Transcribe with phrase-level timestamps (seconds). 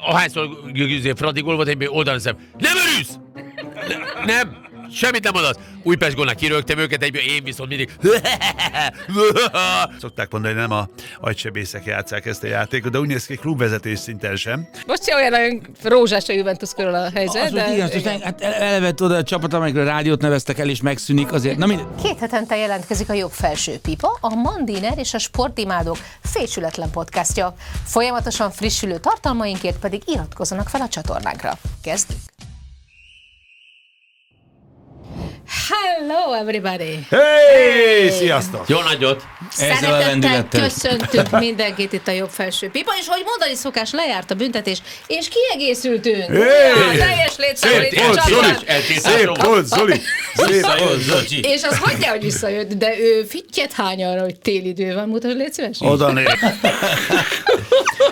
[0.00, 0.48] Ahányszor
[1.14, 2.36] Fradi gól volt, egyből oldalra szem.
[2.58, 3.18] Nem örülsz!
[4.24, 4.40] Ne,
[4.86, 4.94] nem!
[4.94, 5.56] Semmit nem mondasz.
[5.82, 7.90] Újpest gólnál kirögtem őket, egyből én viszont mindig.
[10.00, 10.88] Szokták mondani, hogy nem a
[11.20, 14.68] agysebészek játszák ezt a játékot, de úgy néz ki klubvezetés szinten sem.
[14.86, 17.64] Most se olyan nagyon rózsás a Juventus körül a helyzet, Az, de...
[17.64, 21.56] hogy igen, most hát eleve oda a csapat, amelyikről rádiót neveztek el, és megszűnik azért.
[21.56, 26.90] Na mind, Két hetente jelentkezik a jobb felső pipa, a Mandiner és a Sportimádók fésületlen
[26.90, 27.54] podcastja.
[27.84, 31.58] Folyamatosan frissülő tartalmainkért pedig iratkozzanak fel a csatornánkra.
[31.82, 32.18] Kezdjük!
[35.48, 37.06] Hello everybody!
[37.10, 38.68] Hey, sziasztok!
[38.68, 39.22] Jó nagyot!
[39.50, 44.82] Szeretettel köszöntünk mindenkit itt a jobb felső pipa, és hogy mondani szokás, lejárt a büntetés,
[45.06, 46.24] és kiegészültünk!
[46.24, 46.38] Hey!
[46.38, 47.90] Ja, teljes létszámolít
[48.98, 50.00] Szép volt, Zoli!
[50.34, 51.40] Szép volt, Zoli!
[51.40, 55.36] És az hagyja, hogy visszajött, de ő fittyet hány arra, hogy téli idő van, mutasd,
[55.36, 55.76] légy szíves.
[55.80, 56.12] Oda.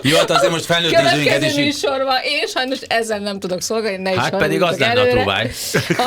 [0.02, 4.10] Jó, hát azért most felnőtt nézőinket is műsorban én sajnos ezzel nem tudok szolgálni, ne
[4.12, 5.50] is Hát pedig az lenne a próbáj.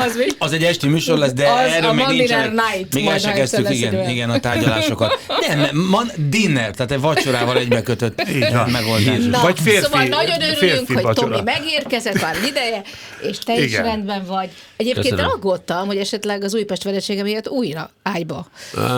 [0.06, 0.26] Az mi?
[0.38, 2.50] Az egy esti műsor lesz, de Az erről a még nincsenek.
[2.50, 5.18] Night, Még el majd se kezdtük, igen, igen, a tárgyalásokat.
[5.48, 8.22] Nem, man, dinner, tehát egy vacsorával egybekötött
[8.72, 9.24] megoldás.
[9.30, 11.28] Na, Vagy férfi- szóval nagyon örülünk, hogy vacsora.
[11.36, 12.82] Tomi megérkezett már ideje,
[13.22, 14.48] és te is rendben vagy.
[14.76, 15.30] Egyébként Köszönöm.
[15.30, 18.46] aggódtam, hogy esetleg az Újpest veresége miatt újra ágyba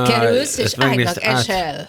[0.06, 1.88] kerülsz, és ágynak esel.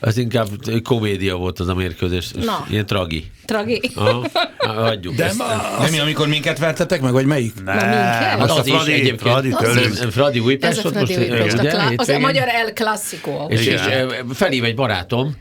[0.00, 0.48] Ez inkább
[0.82, 2.30] komédia volt az a mérkőzés.
[2.30, 2.66] Na.
[2.70, 3.30] Ilyen tragi.
[3.44, 3.80] Tragi.
[3.94, 4.26] Aha.
[4.58, 5.38] Hagyjuk De ezt.
[5.38, 5.44] ma,
[5.80, 7.54] Nem, mi, amikor minket vertetek meg, vagy melyik?
[7.54, 7.74] minket?
[7.74, 9.20] nem, Hát azt a az is Fradi, egyébként.
[9.20, 9.94] Fradi Az- tőlünk.
[10.12, 13.46] Fradi Újpest a Fradi most, Újpest, a, ugye, klá- az a magyar El Clasico.
[13.48, 13.80] És, és
[14.34, 15.36] felhív egy barátom,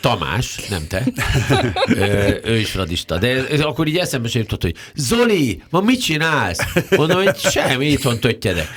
[0.00, 1.04] Tamás, nem te,
[2.44, 6.60] ő is radista, de akkor így eszembe se jutott, hogy Zoli, ma mit csinálsz?
[6.96, 8.68] Mondom, hogy semmi, itthon töttyedek.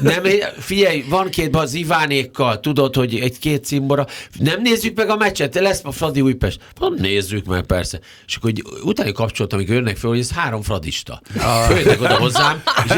[0.00, 0.22] Nem,
[0.58, 4.03] figyelj, van két az Ivánékkal, tudod, hogy egy-két cimbora,
[4.38, 6.60] nem nézzük meg a meccset, lesz ma Fradi Újpest.
[6.80, 7.98] Mondom, nézzük meg, persze.
[8.26, 11.20] És akkor így utána kapcsoltam, amikor jönnek fel, hogy ez három fradista.
[11.66, 12.92] Följöttek oda hozzám, és,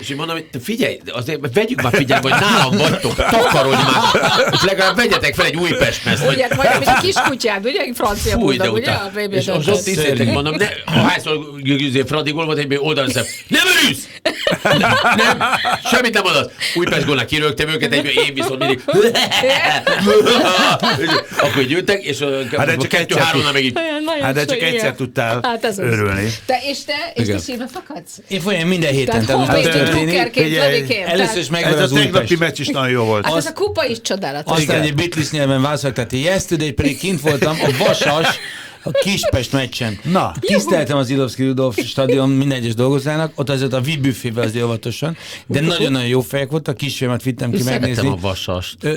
[0.00, 4.62] és én mondom, hogy figyelj, azért vegyük már figyelme, hogy nálam vagytok, takarodj már, és
[4.64, 8.56] legalább vegyetek fel egy Újpest mezt, Ugye, vagy mint a kiskutyád, ugye, egy francia Fúj,
[8.56, 8.90] de buldog, ugye?
[8.90, 9.72] A És döntő.
[9.72, 13.24] ott tiszteltek, mondom, ne, ahányszor Győző Fradi gól volt, egyből oldalra szem.
[13.48, 14.06] Nem örülsz!
[14.62, 15.38] Nem, nem,
[15.90, 16.46] semmit nem mondasz.
[16.74, 18.82] Újpest gólnál kirögtem őket, egyből én viszont mindig.
[21.44, 23.72] Akkor így jöttek, és a Hát de hát csak kettő három nagyon
[24.20, 25.84] Hát de csak egyszer tudtál Hát ez az.
[25.84, 26.32] örülni.
[26.46, 28.18] Te, és te, és te sírva fakadsz?
[28.28, 30.94] Én folyam minden héten, Tehát tehát most az honvéd történik.
[31.06, 33.26] Először is megvan Ez az a tegnapi meccs is nagyon jó volt.
[33.26, 34.58] Hát ez a kupa is csodálatos.
[34.58, 38.26] Aztán egy Beatles nyelven válaszolok, tehát yesterday pedig kint voltam a Vasas,
[38.88, 39.98] a Kispest meccsen.
[40.02, 40.32] Na.
[40.40, 45.16] Tiszteltem az Ilovszki Rudolf stadion minden egyes dolgozójának, ott azért a VIP büfével azért óvatosan,
[45.46, 48.08] de nagyon-nagyon jó fejek voltak, a kisfilmet vittem ki Szeretem megnézni.
[48.08, 48.76] a vasast.
[48.84, 48.94] Ö,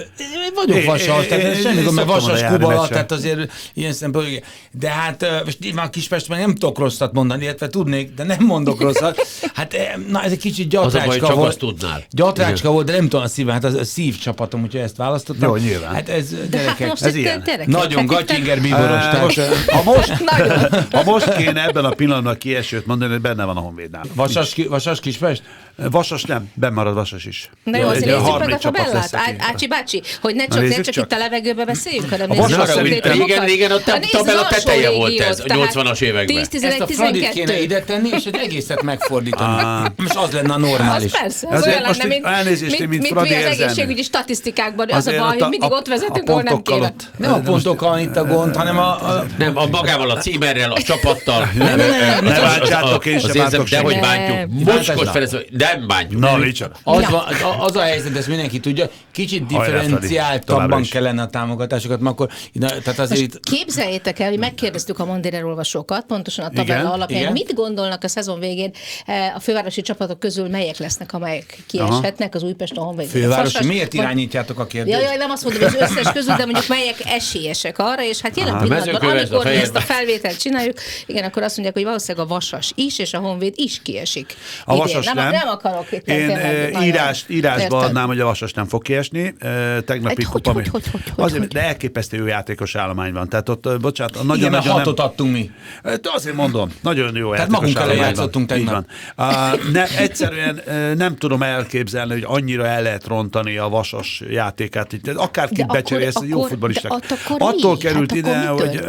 [0.56, 2.88] vagyok vasas, tehát semmi gond, mert vasas meccsen.
[2.90, 4.44] tehát azért ilyen szempontból.
[4.72, 9.28] De hát most már Kispestben nem tudok rosszat mondani, illetve tudnék, de nem mondok rosszat.
[9.54, 9.76] Hát
[10.10, 11.58] na ez egy kicsit gyatrácska volt.
[11.58, 12.04] tudnál.
[12.12, 15.50] Gyatrácska volt, de nem tudom a szív, hát az a szív csapatom, úgyhogy ezt választottam.
[15.50, 15.94] Jó, nyilván.
[15.94, 17.02] Hát ez De hát gyerekek.
[17.02, 17.44] ez ilyen.
[17.66, 19.36] Nagyon Gatyinger bíboros.
[19.84, 20.14] Ha, most,
[20.96, 24.04] ha most kéne ebben a pillanatban kiesőt mondani, hogy benne van a Honvédnál.
[24.14, 25.42] Vasas, ki- Vasas Kispest?
[25.76, 27.50] Vasas nem, benn marad Vasas is.
[27.64, 29.16] Na jó, azért nézzük meg a tabellát.
[29.40, 31.06] Ácsi bácsi, hogy ne csak, ne csak csak.
[31.06, 34.48] itt a levegőbe beszéljünk, hanem A nézzük Vasas a szerintem- Régen- régen a tabella az
[34.56, 36.26] teteje volt ez, a tehát 80-as években.
[36.26, 37.32] 10, Ezt 11, a Fradit 12.
[37.46, 39.62] kéne ide tenni, és egy egészet megfordítani.
[39.96, 41.12] Most az lenne a Az normális.
[41.12, 44.90] persze, az olyan lenne, mint, elnézést, mint, mint Fradi mi az egészségügyi statisztikákban.
[44.92, 46.94] Az a baj, hogy mindig ott vezetünk, ahol nem kéne.
[47.18, 48.98] Nem a pontokkal itt a gond, hanem a
[49.38, 51.50] Nem, a magával, a címerrel, a csapattal.
[51.56, 54.66] Nem, nem, nem, ne bántsátok, én sem bántok De hogy bántjuk.
[54.66, 56.20] Mocskos Ferenc, nem bántjuk.
[56.20, 56.40] Na.
[56.84, 57.24] Az, van,
[57.60, 63.00] az, a helyzet, ezt mindenki tudja, kicsit differenciáltabban kellene a támogatásokat, mert akkor, na, tehát
[63.00, 67.32] azért itt, Képzeljétek el, hogy megkérdeztük a Mandiner olvasókat, pontosan a tabella alapján, igen.
[67.32, 68.72] mit gondolnak a szezon végén
[69.06, 73.08] eh, a fővárosi csapatok közül, melyek lesznek, amelyek kieshetnek, az Újpest, a Honvéd.
[73.08, 75.02] fővárosi, Fasas, miért irányítjátok a kérdést?
[75.02, 78.22] Ja, ja, nem azt mondom, hogy az összes közül, de mondjuk melyek esélyesek arra, és
[78.22, 82.26] hát jelen pillanatban, amikor mi ezt a felvételt csináljuk, igen, akkor azt mondják, hogy valószínűleg
[82.28, 84.36] a Vasas is, és a Honvéd is kiesik.
[84.66, 84.84] A idén.
[84.86, 85.30] Vasas nem, nem.
[85.32, 87.82] nem akarok itt Én nagyon- írás, írásba Érted?
[87.84, 89.34] adnám, hogy a Vasas nem fog kiesni.
[89.40, 90.52] Eh, Tegnapi Hát hogy, kupa.
[90.52, 91.52] hogy, hogy, hogy, hogy, Azért, hogy?
[91.52, 93.30] de elképesztő jó játékos állomány van.
[93.30, 95.06] Tehát ott, eh, bocsánat, a Igen, mert nagyon-nagyon hatot nem...
[95.06, 95.52] adtunk mi.
[95.84, 98.60] De azért mondom, nagyon jó Tehát játékos állomány játszottunk van.
[98.60, 98.86] Így tegnap.
[99.16, 99.30] van.
[99.30, 100.62] Uh, ne, egyszerűen
[100.98, 104.94] nem tudom elképzelni, hogy annyira el lehet rontani a Vasas játékát.
[104.94, 106.92] Itt, akárkit becserélsz, jó futballisták.
[107.38, 108.80] Attól került Hát ide, hogy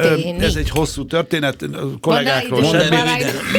[0.41, 1.65] ez ez egy hosszú történet,
[2.01, 3.07] kollégákról röviden.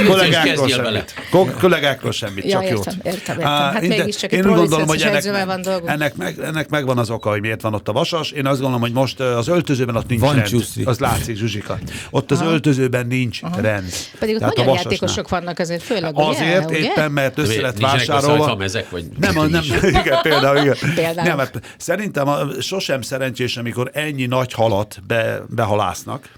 [0.08, 1.14] Kollégákról semmit.
[1.60, 2.86] Kollégákról semmit, csak jót.
[2.86, 3.40] értem, értem.
[3.40, 7.10] Hát én- mégiscsak egy én úgy gondolom, hogy ennek, van ennek, meg, ennek megvan az
[7.10, 8.32] oka, hogy miért van ott a vasas.
[8.32, 10.48] Én azt gondolom, hogy most az öltözőben ott nincs Van rend.
[10.48, 10.84] csúszi.
[10.84, 11.78] Az látszik, Zsuzsika.
[12.10, 13.90] Ott az öltözőben nincs rend.
[14.20, 16.14] Pedig ott magyar játékosok vannak azért, főleg?
[16.16, 18.58] Azért éppen, mert össze lett vásárolva.
[19.20, 19.64] Nem, nem,
[20.02, 20.76] igen, például, igen.
[20.96, 21.28] Például.
[21.28, 22.28] Nem, mert szerintem
[22.60, 26.30] sosem szerencsés, amikor ennyi nagy halat be, behalásznak,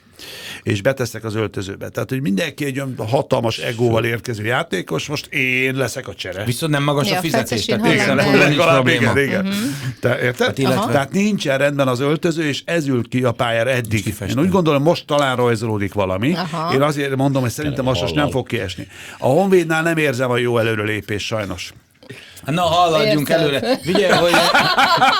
[0.65, 1.89] és betesznek az öltözőbe.
[1.89, 6.43] Tehát, hogy mindenki egy olyan hatalmas egóval érkező játékos, most én leszek a csere.
[6.43, 7.65] Viszont nem magas Ja, a fizetés.
[7.65, 8.05] Tehát nincs
[8.37, 9.45] Legalább igen, igen.
[9.45, 9.55] Mhm.
[9.99, 10.47] Te, érted?
[10.47, 14.13] Hát illetve- Tehát nincsen rendben az öltöző, és ez ült ki a pályára eddig.
[14.29, 16.33] Én úgy gondolom, most talán rajzolódik valami.
[16.33, 16.73] Aha.
[16.73, 18.87] Én azért mondom, hogy szerintem Vasas nem fog kiesni.
[19.19, 21.73] A Honvédnál nem érzem a jó előrelépés sajnos.
[22.45, 23.43] Na, haladjunk Értem.
[23.43, 23.79] előre.
[23.83, 24.31] Figyelj, hogy...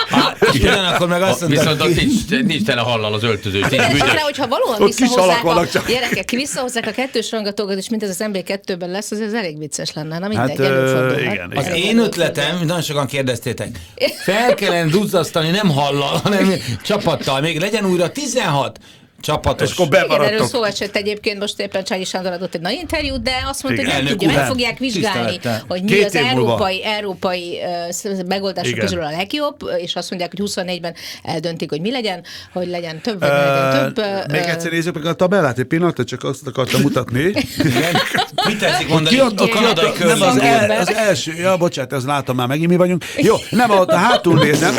[0.10, 4.18] Hát, és ugyanakkor meg azt mondta, Viszont ott nincs, nincs tele hallal az öltöző, aztán,
[4.24, 5.88] hogyha valóan Ott kis visszahozzák a csak.
[5.88, 9.94] gyerekek, visszahozzák a kettős rangatókat, és mint ez az MB2-ben lesz, az ez elég vicces
[9.94, 10.20] lenne.
[10.20, 11.20] Na mindegy, Hát, előfordulhat.
[11.22, 11.78] igen, Az igen.
[11.78, 13.80] én ötletem, nagyon sokan kérdeztétek,
[14.26, 17.42] fel kellene duzzasztani nem hallal, hanem csapattal.
[17.42, 18.80] Még legyen újra 16
[19.22, 19.70] csapatos.
[19.70, 20.48] És akkor Igen, erről bemaradtok.
[20.48, 23.96] szó esett egyébként, most éppen Csányi Sándor adott egy nagy interjút, de azt mondta, Igen.
[23.96, 26.40] hogy nem tudja, meg fogják vizsgálni, hogy mi Két az év múlva.
[26.40, 27.60] európai, európai
[28.04, 28.86] uh, megoldások Igen.
[28.86, 32.24] közül a legjobb, és azt mondják, hogy 24-ben eldöntik, hogy mi legyen,
[32.54, 33.98] hogy legyen több, vagy legyen több.
[34.06, 37.24] ö, Még egyszer nézzük meg a tabellát, egy pillanatot, csak azt akartam mutatni.
[38.48, 39.16] Mit tetszik mondani?
[39.16, 42.76] Ki a kanadai nem az, el, az első, ja, bocsánat, az látom már megint mi
[42.76, 43.06] vagyunk.
[43.18, 44.76] Jó, nem, ott a hátul nézem.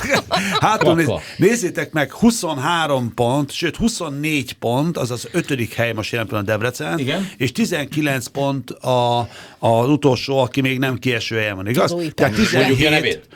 [0.60, 6.26] hátul néz, nézzétek meg, 23 pont, sőt 24 pont, az az ötödik hely most jelen
[6.26, 7.30] pillanat Debrecen, Igen.
[7.36, 9.28] és 19 pont a,
[9.58, 11.92] az utolsó, aki még nem kieső helyen van, igaz?
[11.92, 12.06] Az.
[12.14, 13.20] Tehát Mondjuk ki a 17, nevét?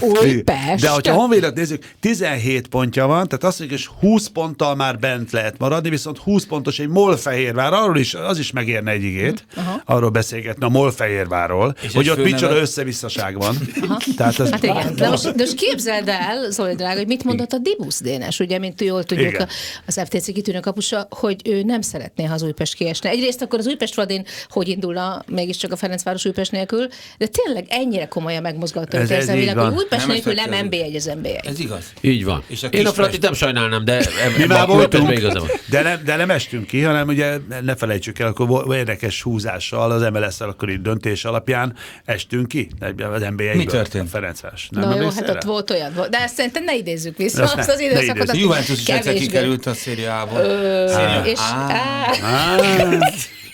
[0.00, 4.74] Újpest, de hogyha a Honvédet nézzük, 17 pontja van, tehát azt mondjuk, és 20 ponttal
[4.74, 9.02] már bent lehet maradni, viszont 20 pontos egy Molfehérvár, arról is, az is megérne egy
[9.02, 9.46] igét,
[9.84, 13.56] arról beszélgetni, a Molfehérvárról, És hogy ott micsoda összevisszaság van.
[14.16, 17.52] Tehát ez, Hát igen, de most, de most képzeld el, Zoli drága, hogy mit mondott
[17.52, 19.48] a Dibusz Dénes, ugye, mint jól tudjuk, Igen.
[19.86, 23.10] az FTC kitűnő kapusa, hogy ő nem szeretné, ha az Újpest kiesne.
[23.10, 26.86] Egyrészt akkor az Újpest Fradin hogy indulna mégiscsak a Ferencváros Újpest nélkül,
[27.18, 29.36] de tényleg ennyire komolyan megmozgató Ez- ez van.
[29.70, 30.66] hogy Újpest Nem nélkül nem tetszett.
[30.70, 31.46] NB1 az NB1.
[31.46, 31.92] Ez igaz.
[32.00, 32.42] Így van.
[32.46, 32.92] És a Én a?
[32.92, 34.06] Fratit nem sajnálnám, de
[34.38, 35.12] mi már voltunk,
[35.70, 40.02] de nem, de nem estünk ki, hanem ugye ne felejtsük el, akkor érdekes húzással, az
[40.12, 41.74] MLS-szel akkori döntés alapján
[42.04, 43.54] estünk ki az NBA-ből.
[43.54, 44.04] Mi történt?
[44.04, 44.68] A Ferencváros.
[44.70, 46.10] Nem Na jó, hát ott volt olyan, volt.
[46.10, 48.28] de ezt szerintem ne idézzük vissza, Azt azt, az időszakot.
[48.28, 50.40] azt Juventus is egyszer kikerült a szériából.
[50.40, 50.84] Ö,
[51.24, 51.66] és, Á.
[52.22, 52.56] á,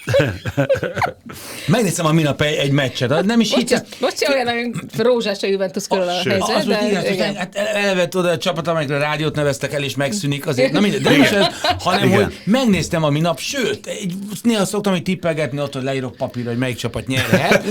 [1.66, 3.84] Megnéztem a minap egy, meccset, az nem is most, hiszem.
[4.00, 7.34] most se olyan, rózsás a Juventus körül a helyzet, Az de igen.
[7.34, 10.72] Hát a csapat, amelyikre rádiót neveztek el, és megszűnik azért.
[10.72, 11.46] Na mindegy, de nem is ez,
[11.78, 12.24] hanem Igen.
[12.24, 16.58] hogy megnéztem a minap, sőt, egy, néha szoktam hogy tippelgetni ott, hogy leírok papírra, hogy
[16.58, 17.64] melyik csapat nyerhet.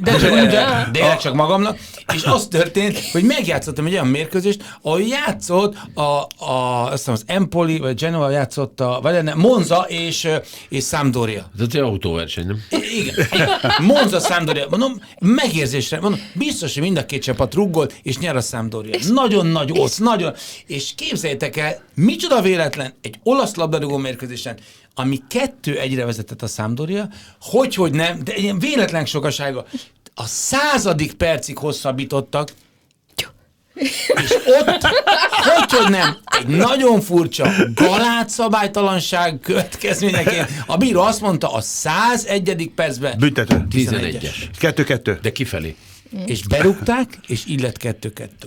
[0.00, 1.78] De csak, de, de csak magamnak.
[2.14, 6.00] És az történt, hogy megjátszottam egy olyan mérkőzést, ahol játszott a,
[6.44, 10.28] a, azt hiszem az Empoli, vagy Genoa játszott, a, vagy nem, Monza és,
[10.68, 11.17] és Sampdoria.
[11.26, 12.62] Ez egy autóverseny, nem?
[12.70, 13.48] Igen, igen.
[13.82, 14.66] Monza Sampdoria.
[14.70, 18.98] Mondom, megérzésre, mondom, biztos, hogy mind a két csapat ruggolt, és nyer a Sampdoria.
[19.12, 20.34] Nagyon nagy osz, nagyon.
[20.66, 24.56] És képzeljétek el, micsoda véletlen, egy olasz labdarúgó mérkőzésen,
[24.94, 27.08] ami kettő egyre vezetett a Sampdoria,
[27.40, 29.66] hogy, hogy nem, de ilyen véletlen sokasága.
[30.14, 32.52] A századik percig hosszabbítottak,
[33.78, 41.60] és ott, hogy, hogy nem, egy nagyon furcsa galátszabálytalanság következményeként a bíró azt mondta, a
[41.60, 42.70] 101.
[42.74, 43.66] percben Büntető.
[43.70, 44.34] 11-es.
[44.58, 45.18] Kettő-kettő.
[45.22, 45.76] De kifelé.
[46.26, 48.46] És berúgták, és lett kettő-kettő.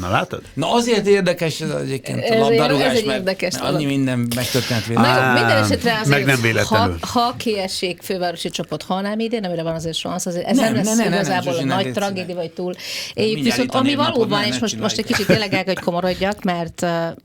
[0.00, 0.42] Na látod?
[0.54, 4.28] Na azért érdekes ez egyébként Ez a labdarúgás, ez egy mert, érdekes mert annyi minden
[4.34, 5.26] megtörtént véletlenül.
[5.26, 6.98] jó, minden esetre azért, meg nem véletlenül.
[7.00, 10.74] Ha, ha kiesik fővárosi csapat, ha nem idén, amire van azért szansz, azért ez Nem,
[10.74, 12.74] nem, lesz ne, ne, ne, ne, igazából Zsuzsi, a ne nagy tragédia, vagy túl.
[13.14, 16.80] Éljük viszont ami valóban, és most, most egy kicsit tényleg el, hogy komorodjak, mert,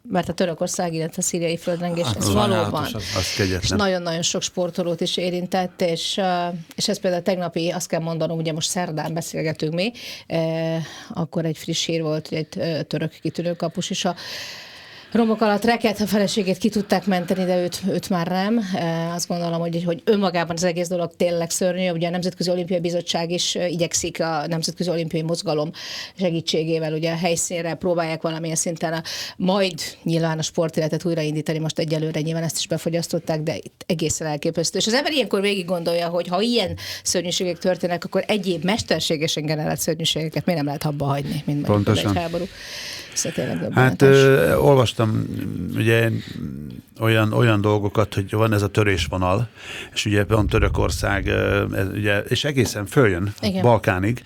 [0.10, 2.88] mert a Törökország, illetve a szíriai földrengés, ez valóban.
[3.70, 6.22] nagyon-nagyon sok sportolót is érintett, és,
[6.76, 9.92] és ez például tegnapi, azt kell mondanom, ugye most szerdán beszélgetünk mi,
[10.28, 10.78] uh,
[11.10, 14.16] akkor egy friss hír volt, hogy egy uh, török kitűnő kapus is a
[15.12, 18.62] Romok alatt reket, a feleségét ki tudták menteni, de őt, őt már nem.
[18.76, 21.90] E, azt gondolom, hogy, hogy önmagában az egész dolog tényleg szörnyű.
[21.90, 25.72] Ugye a Nemzetközi Olimpiai Bizottság is e, igyekszik a Nemzetközi Olimpiai Mozgalom
[26.20, 29.02] segítségével, ugye a helyszínre próbálják valamilyen szinten a,
[29.38, 34.78] majd nyilván a sportéletet újraindítani, most egyelőre nyilván ezt is befogyasztották, de itt egészen elképesztő.
[34.78, 39.80] És az ember ilyenkor végig gondolja, hogy ha ilyen szörnyűségek történnek, akkor egyéb mesterségesen generált
[39.80, 42.10] szörnyűségeket miért nem lehet abba hagyni, mint Pontosan.
[42.10, 42.46] egy háború.
[43.34, 45.26] Tényleg Hát ö, olvastam
[45.76, 46.10] ugye
[47.02, 49.48] olyan, olyan dolgokat, hogy van ez a törésvonal,
[49.94, 53.62] és ugye pont Törökország, ez, ugye, és egészen följön Igen.
[53.62, 54.22] Balkánig,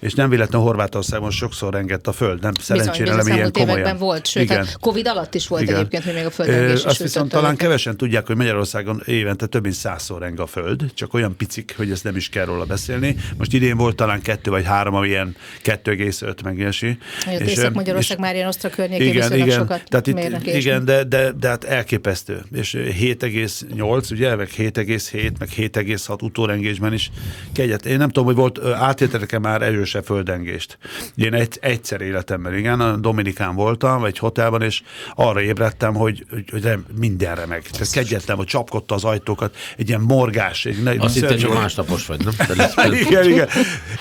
[0.00, 3.78] és nem véletlen Horvátországon sokszor rengett a föld, nem szerencsére nem ilyen komolyan.
[3.78, 4.56] években volt, sőt, Igen.
[4.56, 5.74] hát Covid alatt is volt Igen.
[5.74, 7.58] egyébként, hogy még a földrengés Azt viszont talán őket.
[7.60, 11.90] kevesen tudják, hogy Magyarországon évente több mint százszor reng a föld, csak olyan picik, hogy
[11.90, 13.16] ezt nem is kell róla beszélni.
[13.38, 16.98] Most idén volt talán kettő vagy három, ami ilyen 2,5 meg ilyesmi.
[17.38, 19.58] És, Észak-Magyarország és- már ilyen osztra környékén igen, igen.
[19.58, 22.18] sokat Tehát itt, igen, de, de, de hát elképesztő.
[22.52, 27.10] És 7,8, ugye, meg 7,7, meg 7,6 utórengésben is
[27.52, 27.86] kegyet.
[27.86, 30.78] Én nem tudom, hogy volt, átéltetek-e már erősebb földengést.
[31.14, 34.82] Én egy, egyszer életemben, igen, a Dominikán voltam, egy hotelban, és
[35.14, 37.62] arra ébredtem, hogy, hogy, hogy nem, mindenre meg.
[37.62, 40.64] Tehát kegyetlen, hogy csapkodta az ajtókat, egy ilyen morgás.
[40.64, 41.58] Egy, egy Azt hittem, volt.
[41.58, 42.92] másnapos vagy, nem?
[43.08, 43.48] Igen, igen.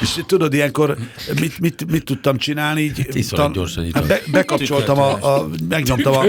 [0.01, 0.97] És tudod, ilyenkor
[1.39, 2.81] mit, mit, mit tudtam csinálni?
[2.81, 6.23] Így, iszonyat gyorsan hát be, bekapcsoltam a, a, megnyomtam a,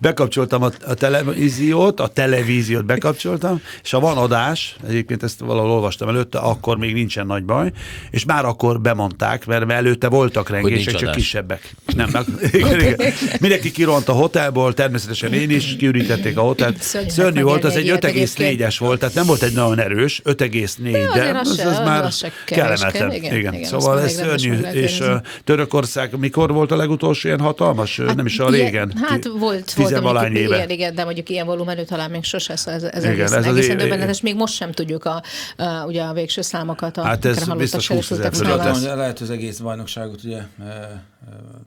[0.00, 6.08] bekapcsoltam a, a televíziót, a televíziót bekapcsoltam, és ha van adás, egyébként ezt valahol olvastam
[6.08, 7.72] előtte, akkor még nincsen nagy baj,
[8.10, 11.14] és már akkor bemondták, mert előtte voltak rengések, csak adás.
[11.14, 11.74] kisebbek.
[11.96, 13.12] Nem, meg, igen, igen.
[13.40, 16.82] Mindenki kiront a hotelból, természetesen én is, kiürítették a hotelt.
[16.82, 20.22] Szörnyű Szörnyű volt, az egy egy ilyet 5,4-es volt, tehát nem volt egy nagyon erős,
[20.24, 22.12] 5,4, de, azért az az, az az- már
[22.44, 23.12] kellemetlen.
[23.12, 25.02] igen, Igen, igen, Szóval ez szörnyű, és
[25.44, 27.96] Törökország, mikor volt a legutolsó ilyen hatalmas?
[27.96, 28.92] Hát, nem is a régen.
[29.02, 30.56] Hát volt, volt Tizenvalány mondjuk, éve.
[30.56, 33.46] igen, igen, de mondjuk ilyen volumenű talán még sose, szóval ez, ez Igen, egészen, ez
[33.46, 34.20] az egészen é- döbbenetes.
[34.20, 35.22] Még most sem tudjuk a,
[35.56, 36.96] a, ugye a végső számokat.
[36.96, 38.68] A, Hát ez biztos 20 000 sérültek fölött számára.
[38.68, 38.78] lesz.
[38.78, 40.38] Tudom, hogy lehet, az egész bajnokságot ugye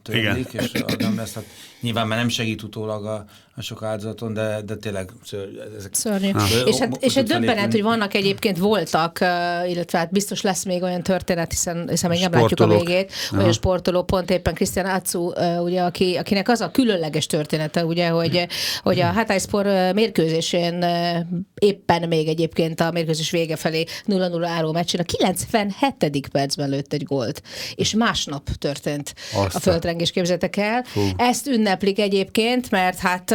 [0.02, 0.70] törlik, Igen.
[0.74, 1.46] és nem lesz, hát
[1.82, 6.32] nyilván már nem segít utólag a, a sok áldozaton, de, de tényleg ször, ezek Szörnyű.
[6.34, 6.50] Ah.
[6.66, 9.20] És, hát, és egy döbbenet, hogy vannak egyébként voltak,
[9.68, 13.52] illetve hát biztos lesz még olyan történet, hiszen, hiszen még nem látjuk a végét, olyan
[13.52, 18.48] sportoló, pont éppen Krisztián uh, ugye, aki, akinek az a különleges története, ugye, hogy,
[18.84, 20.86] hogy a Hatayspor uh, mérkőzésén
[21.60, 26.28] éppen még egyébként a mérkőzés vége felé 0-0 álló meccsén a 97.
[26.32, 27.42] percben lőtt egy gólt,
[27.76, 30.86] és másnap történt Azt a a- földrengés, képzeljétek el.
[31.16, 33.30] Ezt ünneplik egyébként, mert hát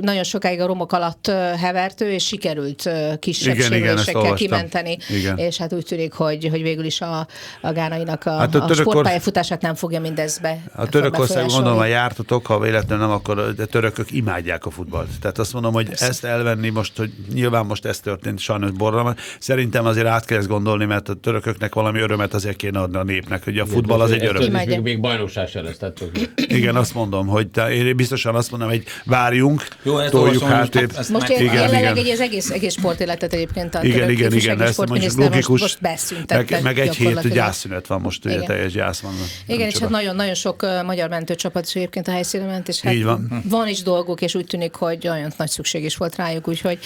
[0.00, 5.38] nagyon sokáig a romok alatt uh, hevert ő, és sikerült kisebb Igen, igen, kimenteni, Igen.
[5.38, 7.26] és hát úgy tűnik, hogy, hogy végül is a,
[7.60, 12.46] a gánainak a, Hát a a, sportpályafutását nem fogja mindezbe A Törökország mondom, ha jártatok,
[12.46, 15.08] ha véletlenül nem, akkor a törökök imádják a futballt.
[15.20, 19.86] Tehát azt mondom, hogy ezt elvenni most, hogy nyilván most ez történt sajnos borra, szerintem
[19.86, 23.44] azért át kell ezt gondolni, mert a törököknek valami örömet azért kéne adni a népnek,
[23.44, 24.52] hogy a futball az egy öröm.
[24.52, 28.68] Még, még bajnokság lesz, tehát tök- Igen, azt mondom, hogy te, én biztosan azt mondom,
[28.68, 30.92] hogy várjunk, Jó, ezt toljuk hátrébb.
[30.98, 31.96] ezt Most meg- én Igen, jelenleg igen.
[31.96, 35.60] egy az egész, egész sportéletet egyébként a Igen, igen, igen, ez sportminiszter logikus.
[35.60, 38.46] most, most meg, meg egy hét gyászszünet van most, ugye Igen.
[38.46, 39.12] teljes gyász van.
[39.46, 43.04] Igen, és hát nagyon-nagyon sok magyar mentőcsapat is egyébként a helyszínre ment, és hát Így
[43.04, 43.42] van.
[43.44, 46.78] van is dolgok, és úgy tűnik, hogy olyan nagy szükség is volt rájuk, úgyhogy...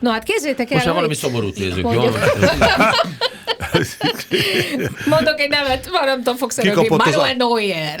[0.00, 1.82] Na hát kézzétek el, Most már valami szomorút?
[1.82, 2.18] Mondjuk.
[5.06, 6.56] Mondok egy nevet, már nem tudom, fogsz.
[6.56, 8.00] Kikapott Manuel Neuer.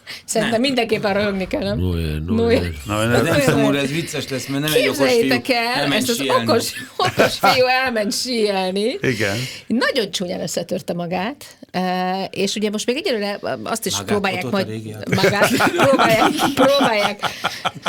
[0.25, 1.79] Szerintem mindenképpen röhögni kell, nem?
[1.79, 2.21] Neuer.
[2.27, 2.71] Neuer.
[2.85, 5.05] Na, Ez ez, nem szomorú, ez vicces lesz, mert nem egy okos fiú.
[5.07, 6.47] Képzeljétek el, ezt az síelni.
[6.49, 8.97] okos, okos fiú elment síelni.
[9.01, 9.37] igen.
[9.67, 14.67] Nagyon csúnyán összetörte magát, eh, és ugye most még egyelőre azt is Magát, próbálják majd,
[15.15, 15.49] magát,
[15.87, 17.19] próbálják, próbálják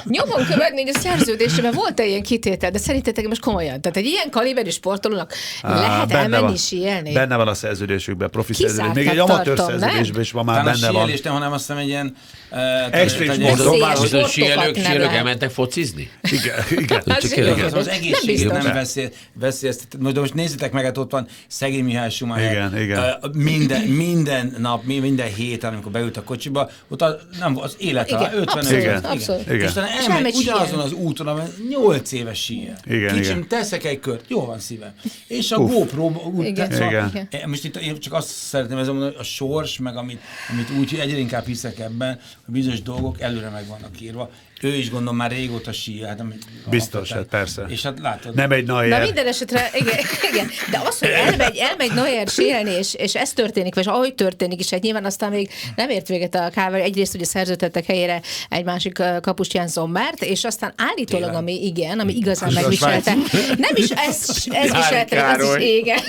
[0.05, 4.07] nyomon követni, hogy a szerződésben volt egy ilyen kitétel, de szerintetek most komolyan, tehát egy
[4.07, 6.57] ilyen kaliberű sportolónak lehet benne elmenni van.
[6.57, 7.13] síelni?
[7.13, 8.93] Benne van a szerződésükben, profi szerződés.
[8.95, 9.67] Még egy amatőr nem?
[9.67, 11.11] szerződésben is van már benne van.
[11.23, 12.12] nem, hanem azt hiszem egy ilyen...
[12.51, 12.59] Uh,
[13.01, 14.01] Extrém sport, Veszélyes próbálom.
[14.01, 16.11] Most a sportokat síelők, nem síelők elmentek focizni?
[16.23, 17.03] Igen, igen.
[17.09, 17.61] Hát Csak igen.
[17.61, 18.63] Az, az nem egészség biztos.
[18.63, 20.13] nem veszély, veszélyeztet.
[20.13, 22.51] De most nézzétek meg, hát ott van szegény Mihály Schumacher.
[22.53, 22.99] Igen, igen.
[23.23, 27.75] Uh, minden, minden nap, mi- minden héten, amikor beült a kocsiba, ott a, nem, az
[27.79, 28.49] élete, Igen, 55.
[28.55, 29.43] abszolút, Igen, abszolút.
[29.47, 29.61] igen.
[29.61, 32.77] És És elmegy ugyanazon az úton, amely 8 éves síel.
[32.87, 33.49] Igen, Kicsim, igen.
[33.49, 34.93] teszek egy kört, jó van szívem.
[35.27, 36.73] És a GoPro, úgy, Igen.
[36.73, 37.09] Igen.
[37.09, 37.29] Igen.
[37.31, 40.71] Eh, Most itt én csak azt szeretném ezzel mondani, hogy a sors, meg amit, amit
[40.79, 44.31] úgy, hogy egyre inkább hiszek ebben, hogy bizonyos dolgok előre meg vannak írva.
[44.63, 46.09] Ő is gondolom már régóta síel.
[46.09, 46.23] Hát,
[46.71, 47.65] Biztos, hát persze.
[47.69, 48.35] És hát látod.
[48.35, 49.03] Nem egy Na Neuer.
[49.03, 49.99] minden esetre, igen,
[50.33, 54.61] igen, de az, hogy elmegy, elmegy Neuer síelni, és, és ez történik, vagy ahogy történik,
[54.61, 56.81] és hát nyilván aztán még nem ért véget a káver.
[56.81, 61.43] Egyrészt ugye szerződtettek helyére egy másik kapust Ján Zombert, és aztán állítólag, Tényleg.
[61.43, 63.15] ami igen, ami igazán És megviselte,
[63.57, 66.01] nem is ez, ez viselte, az is igen.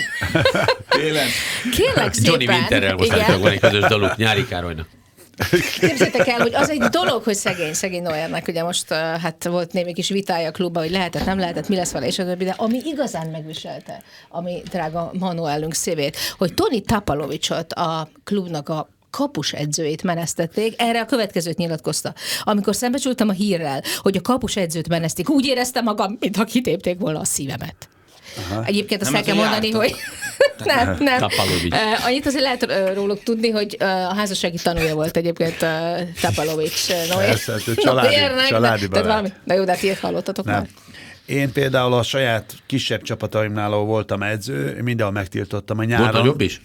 [0.90, 1.28] Tényleg.
[1.72, 2.32] Kérlek szépen.
[2.32, 4.88] Johnny Winterrel most állítólag van egy közös daluk, Nyári Károlynak.
[5.80, 9.94] Képzeljétek el, hogy az egy dolog, hogy szegény, szegény Neuernek, ugye most hát volt némi
[9.94, 12.54] kis vitája a klubban, hogy lehetett, nem lehetett, mi lesz vele, és a többi, de
[12.58, 20.04] ami igazán megviselte, ami drága Manuelünk szívét, hogy Tony Tapalovicsot, a klubnak a kapus edzőjét
[20.04, 20.82] menesztették.
[20.82, 22.14] Erre a következőt nyilatkozta.
[22.44, 27.20] Amikor szembesültem a hírrel, hogy a kapus edzőt menesztik, úgy éreztem magam, mintha kitépték volna
[27.20, 27.90] a szívemet.
[28.52, 28.64] Aha.
[28.66, 29.82] Egyébként azt Nem el kell mondani, jártak.
[29.82, 29.96] hogy
[30.76, 31.20] nem, nem.
[31.20, 31.74] Tapalovics.
[31.74, 35.70] Uh, annyit azért lehet uh, róluk tudni, hogy uh, a házassági tanulja volt egyébként uh,
[36.22, 37.26] Tapalovics uh, Noé.
[37.26, 38.16] Persze, hát ő családi-
[38.50, 39.30] családi de, tehát valami.
[39.44, 40.56] Na jó, de hát ilyet hallottatok Nem.
[40.56, 40.68] már.
[41.26, 46.06] Én például a saját kisebb csapataimnál, ahol voltam edző, mindenhol megtiltottam a nyáron.
[46.06, 46.62] Volt nagyobb is?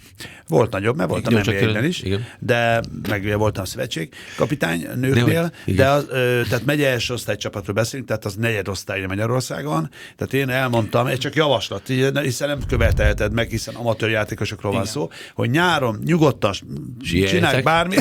[0.47, 2.25] Volt nagyobb, mert voltam nba is, igen.
[2.39, 5.89] de meg ugye voltam szövetség kapitány nőknél, de, igen.
[5.89, 11.07] az, ö, tehát megye első osztálycsapatról beszélünk, tehát az negyed osztály Magyarországon, tehát én elmondtam,
[11.07, 11.87] ez csak javaslat,
[12.21, 16.53] hiszen nem követelheted meg, hiszen amatőr játékosokról van szó, hogy nyáron nyugodtan
[17.01, 17.95] csinálj bármi.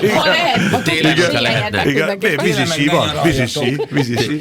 [0.00, 1.90] Ha lehet, ha Tényleg, ha lehetne.
[1.90, 4.40] Igen, vízisi van, vízisi, vízisi.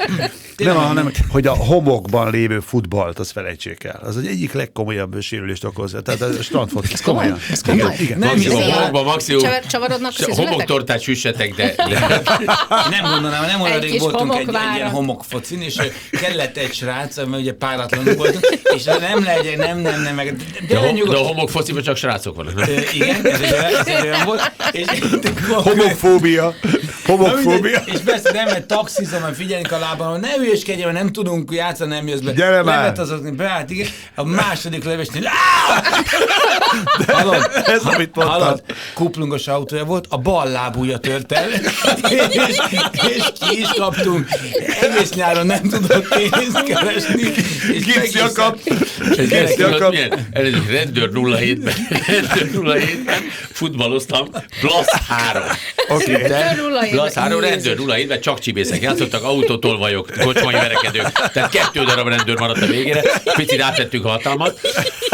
[0.63, 3.99] Nem, hanem, hogy a homokban lévő futballt, az felejtsék el.
[4.03, 6.01] Az az egyik legkomolyabb sérülést okozza.
[6.01, 6.85] Tehát a strandfot.
[6.93, 7.33] Ez komoly?
[7.51, 7.79] Ez komoly?
[7.81, 8.19] Igen, igen.
[8.19, 9.41] Nem, Maximum, a- homokban maximum.
[9.41, 10.33] csavar- csavarodnak a?
[10.35, 12.21] Homoktortát süssetek, de, de
[12.89, 15.75] Nem gondolnám, nem olyan Egy rég voltunk egy, egy ilyen homokfocin, és
[16.11, 20.43] kellett egy srác, mert ugye páratlanul voltunk, és nem legyen, nem, nem, nem, meg, de,
[20.67, 22.67] de, a, de de a homokfociban csak srácok vannak.
[22.93, 24.51] Igen, ez egy olyan- ez egy olyan volt.
[24.71, 24.85] És,
[25.47, 26.53] Homofóbia.
[27.05, 27.81] Homofóbia.
[27.85, 31.51] és persze nem, mert taxizom, mert figyeljünk a lábam, hogy ne hülyeskedjen, mert nem tudunk
[31.51, 32.31] játszani, nem jössz be.
[32.31, 32.77] Gyere már!
[32.77, 33.87] Levet azokni, beállt, igen.
[34.15, 35.29] A második lövésnél,
[37.07, 37.49] Hallod?
[37.65, 38.41] Ez, amit mondtad.
[38.41, 38.63] Hallod?
[38.93, 42.57] Kuplungos autója volt, a bal lábúja tört el, és,
[43.15, 44.27] és ki is kaptunk.
[44.81, 47.21] Egész nyáron nem tudott pénzt keresni.
[47.67, 48.11] Gipszi
[49.53, 49.91] tudod, akap.
[49.91, 50.27] milyen?
[50.31, 51.73] Először rendőr 07-ben,
[52.07, 54.27] rendőr 07-ben futballoztam,
[54.59, 55.43] plusz 3.
[55.89, 56.11] Oké.
[56.11, 56.71] Rendőr
[57.03, 57.13] 07-ben.
[57.13, 57.65] Plusz 3, Jézus.
[57.65, 63.03] rendőr 07-ben csak csibészek játszottak, autótolvajok, kocsmai verekedők, tehát kettő darab rendőr maradt a végére,
[63.35, 64.59] picit átvettük a hatalmat,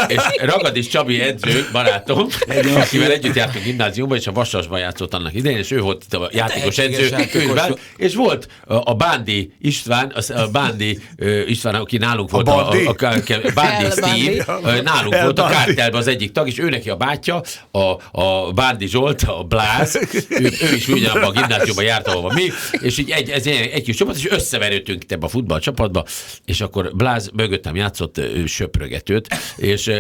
[0.08, 2.27] és Ragadis Csabi edző, barátom,
[2.75, 6.29] akivel együtt jártunk gimnáziumban, és a Vasasban játszott annak idején, és ő volt itt a
[6.31, 7.10] játékos edző,
[7.53, 11.00] vált, és volt a, Bándi István, a Bándi
[11.46, 12.86] István, aki nálunk volt, a, Bandi?
[12.86, 14.46] a, a, a Bándi Steve,
[14.81, 17.41] nálunk El volt a kártelben az egyik tag, és ő neki a bátyja,
[17.72, 22.49] a, a Bándi Zsolt, a Bláz, ő, ő is ugyanabban a gimnáziumban járt, ahova mi,
[22.81, 26.05] és így egy, ez egy, egy kis csapat, és összeverődtünk itt ebbe a futballcsapatba,
[26.45, 29.91] és akkor Bláz mögöttem játszott söprögetőt, és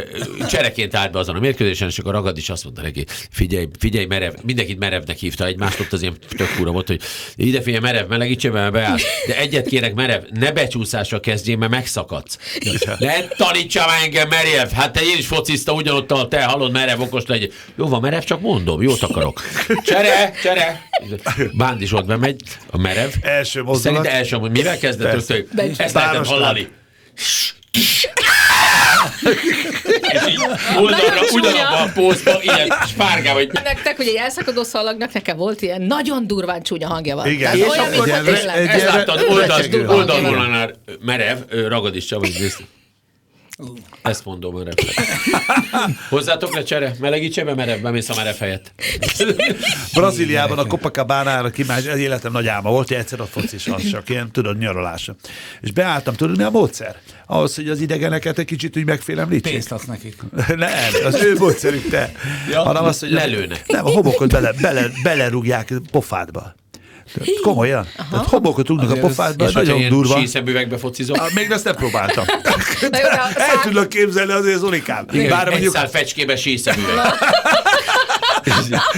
[0.49, 4.05] csereként állt be azon a mérkőzésen, és akkor ragad is azt mondta neki, figyelj, figyelj,
[4.05, 7.01] merev, mindenkit merevnek hívta egymást, ott az ilyen tök fura volt, hogy
[7.35, 8.97] ide figyelj, merev, melegítse mert beáll.
[9.27, 12.37] De egyet kérek, merev, ne becsúszásra kezdjél, mert megszakadsz.
[12.99, 17.01] Ne tanítsa már engem, merev, hát te én is focizta ugyanott, ahol te hallod, merev,
[17.01, 17.49] okos legyen.
[17.75, 19.41] Jó van, merev, csak mondom, jót akarok.
[19.83, 20.89] Csere, csere.
[21.59, 22.41] Bándi Zsolt bemegy,
[22.71, 23.09] a merev.
[23.21, 23.81] Első mozdulat.
[23.97, 25.33] Szerintem első, hogy mivel kezdett Persze.
[25.33, 26.67] rögtön, ezt lehetett hallani.
[27.15, 27.53] És
[30.29, 30.39] így
[30.77, 35.81] oldalra, ugyanabban a pózban, ilyen spárgá, vagy Nektek, hogy egy elszakadó szalagnak nekem volt ilyen
[35.81, 37.27] nagyon durván csúnya hangja van.
[37.27, 37.39] Igen.
[37.39, 42.57] Tehát És olyan, akkor tényleg- ezt láttad, re- oldal, recsegő oldalvonalnál merev, ragad is nézd.
[44.01, 44.73] Ezt mondom merev.
[46.09, 48.71] Hozzátok le csere, melegítse be merev, bemész a merev helyett.
[49.93, 54.31] Brazíliában a Copacabana-ra kimás, ez életem nagy álma volt, hogy egyszer ott focis csak ilyen,
[54.31, 55.15] tudod, nyaralásra.
[55.61, 56.95] És beálltam, tudod, mi a módszer?
[57.25, 59.51] Ahhoz, hogy az idegeneket egy kicsit úgy megfélemlítsék.
[59.51, 60.21] Pénzt adsz nekik.
[60.55, 62.11] Nem, az ő módszerük te.
[62.49, 62.63] Ja.
[62.63, 63.63] Hanem az, hogy Lelőnek.
[63.67, 66.55] Nem, a homokot bele, bele, belerúgják pofádba.
[67.13, 67.87] Tehát Komolyan.
[68.11, 70.19] Tehát homokot rúgnak a pofádba, És nagyon durva.
[70.19, 72.23] síszemüvegbe focizok, Ah, Még ezt nem próbáltam.
[72.89, 75.05] Na jó, El tudok képzelni azért Zolikám.
[75.29, 76.95] Bár egy mondjuk szál fecskébe síszemüveg.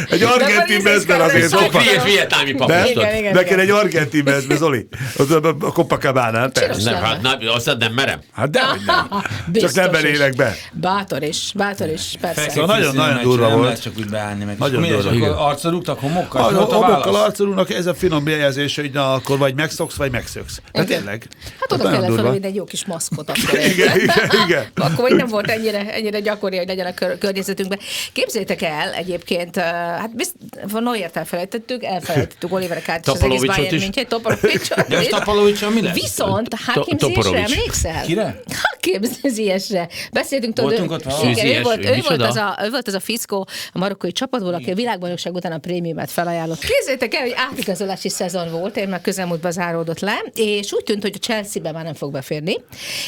[0.09, 1.71] egy argentin ez mezben azért.
[1.83, 2.89] Viet, vietnámi De?
[3.17, 3.33] igen.
[3.33, 4.87] Neked egy argentin mezbe, Zoli.
[5.17, 6.49] Az a, a Copacabana.
[6.83, 8.19] Nem, hát nem, azt nem merem.
[8.33, 9.07] Hát dehogy nem.
[9.53, 10.55] Csak nem belélek be.
[10.73, 12.49] Bátor is, bátor is, persze.
[12.49, 13.81] Szóval nagyon- nagyon durva volt.
[13.81, 14.57] csak úgy beállni meg.
[14.57, 15.45] Nagyon durva.
[15.45, 16.41] Arcra rúgtak homokkal?
[16.53, 17.21] Homokkal válasz?
[17.21, 20.61] arcolónak ez a finom bejegyzés, hogy na, akkor vagy megszoksz, vagy megszöksz.
[20.73, 21.27] Hát tényleg.
[21.59, 23.59] Hát oda nagyon kellett felvenni egy jó kis maszkot akkor.
[23.73, 24.65] Igen, igen, igen.
[24.75, 27.79] Akkor nem volt ennyire, ennyire gyakori, hogy legyen a kör, környezetünkben.
[28.13, 30.35] Képzeljétek el egyébként, uh, hát bizt,
[30.71, 33.81] van Neuert elfelejtettük, elfelejtettük Oliver Kárt és az egész Topalovicsot Bayern is.
[33.81, 35.05] München, Topalovicsot De.
[35.09, 35.93] Tapalovicsal mi lesz?
[35.93, 37.51] Viszont Hakim To- Ziyechre Toporovics.
[37.57, 38.03] emlékszel?
[38.03, 38.41] Kire?
[38.61, 39.87] Hakim Ziyechre.
[40.11, 40.69] Beszéltünk tudod.
[40.69, 41.29] Voltunk ő- ott valahol?
[41.29, 44.53] Igen, ő volt, ő volt az a, ő volt az a fickó a marokkói csapatból,
[44.53, 46.59] aki a világbajnokság után a prémiumát felajánlott.
[46.59, 51.13] Képzeljétek el, hogy átigazolási szezon volt, én már közelmúltban záródott le, és úgy tűnt, hogy
[51.15, 52.55] a Chelsea-be már nem fog beférni,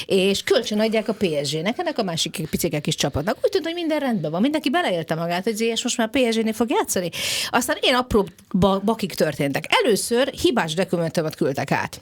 [0.06, 3.38] és kölcsön adják a PSG-nek, ennek a másik picike kis csapatnak.
[3.44, 6.70] Úgy tűnt, hogy minden rendben van, mindenki beleélte magát, hogy Ziyech most már PSG-nél fog
[6.70, 7.10] játszani.
[7.50, 9.66] Aztán én apró ba- bakik történtek.
[9.84, 12.02] Először hibás dokumentumot küldtek át.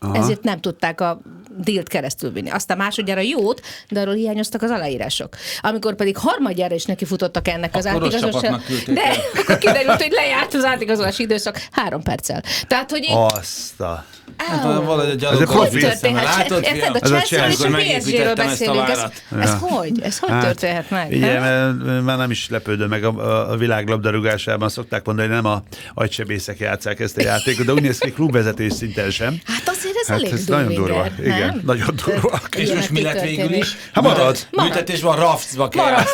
[0.00, 0.16] Aha.
[0.16, 1.20] ezért nem tudták a
[1.56, 2.50] dílt keresztül vinni.
[2.50, 5.36] Aztán másodjára jót, de arról hiányoztak az aláírások.
[5.60, 10.64] Amikor pedig harmadjára is neki futottak ennek az küldték de akkor kiderült, hogy lejárt az
[10.64, 12.42] átigazolási időszak három perccel.
[12.66, 14.04] Tehát, hogy így, Azt a...
[14.36, 16.24] Hát valahogy a Ezek hogy történhet?
[16.24, 16.92] látod, Érted, fiam?
[16.92, 18.88] a Ez a Chelsea és a PSG-ről beszélünk.
[18.88, 19.04] Ez,
[19.40, 20.00] ez hogy?
[20.02, 21.18] Ez hogy történhet meg?
[21.18, 25.52] Mert már nem is lepődöm meg a, a, a világ labdarúgásában szokták mondani, hogy nem
[25.52, 25.62] a
[25.94, 29.40] agysebészek játszák ezt a játékot, de úgy néz ki klubvezetés szinten sem.
[29.44, 31.06] Hát azért ez Hát elég ez nagyon durva.
[31.18, 31.62] Igen, nem?
[31.64, 32.40] nagyon durva.
[32.50, 33.76] Ez- És most mi lett végül is?
[33.92, 34.46] Hát marad.
[34.50, 36.06] Büntetés van, rafcba kell Marad.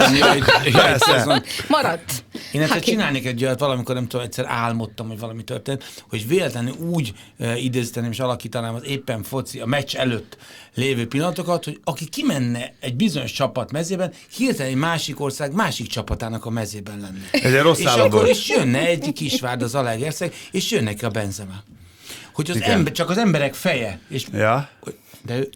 [0.65, 1.43] játszani.
[1.69, 2.25] Maradt.
[2.53, 6.75] Én egyszer csinálnék egy olyat, valamikor nem tudom, egyszer álmodtam, hogy valami történt, hogy véletlenül
[6.75, 10.37] úgy uh, idézteném és alakítanám az éppen foci, a meccs előtt
[10.75, 16.45] lévő pillanatokat, hogy aki kimenne egy bizonyos csapat mezében, hirtelen egy másik ország másik csapatának
[16.45, 17.45] a mezében lenne.
[17.45, 21.09] Ez egy rossz és akkor is jönne egy kisvárd az Alegerszeg, és jön neki a
[21.09, 21.63] Benzema.
[22.37, 22.71] Hogy az Igen.
[22.71, 23.99] ember, csak az emberek feje.
[24.09, 24.69] És, Ja.
[25.23, 25.49] de ő,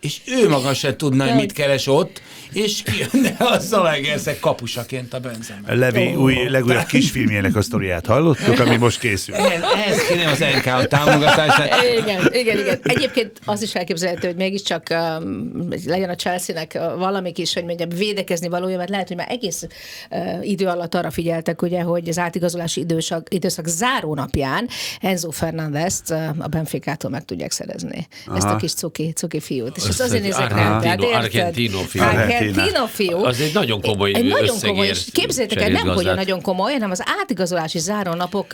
[0.00, 5.20] és ő maga se tudna, hogy mit keres ott, és kijönne a Zalaegerszeg kapusaként a
[5.20, 5.74] Benzema.
[5.74, 9.34] Levi új, legújabb kisfilmjének a sztoriát hallottuk, ami most készül.
[9.34, 11.82] Ehhez, ehhez kérem az NK támogatását.
[12.00, 12.78] Igen, igen, igen.
[12.82, 17.88] Egyébként az is elképzelhető, hogy mégiscsak um, legyen a Chelsea-nek uh, valami kis, hogy mondjam,
[17.88, 19.66] védekezni valója, mert lehet, hogy már egész
[20.10, 24.68] uh, idő alatt arra figyeltek, ugye, hogy az átigazolási időszak, időszak záró napján
[25.00, 28.06] Enzo Fernandezt uh, a Benficától meg tudják szerezni.
[28.26, 28.36] Aha.
[28.36, 29.76] Ezt a kis cuki, cuki fiút.
[29.76, 30.76] És Azt azért nézek rá.
[31.14, 32.02] Argentino- fiú.
[32.02, 33.24] Argentino fiú.
[33.24, 36.90] Az egy nagyon komoly egy nagyon komoly, és képzeljétek el, nem hogy nagyon komoly, hanem
[36.90, 38.46] az átigazolási zárónapok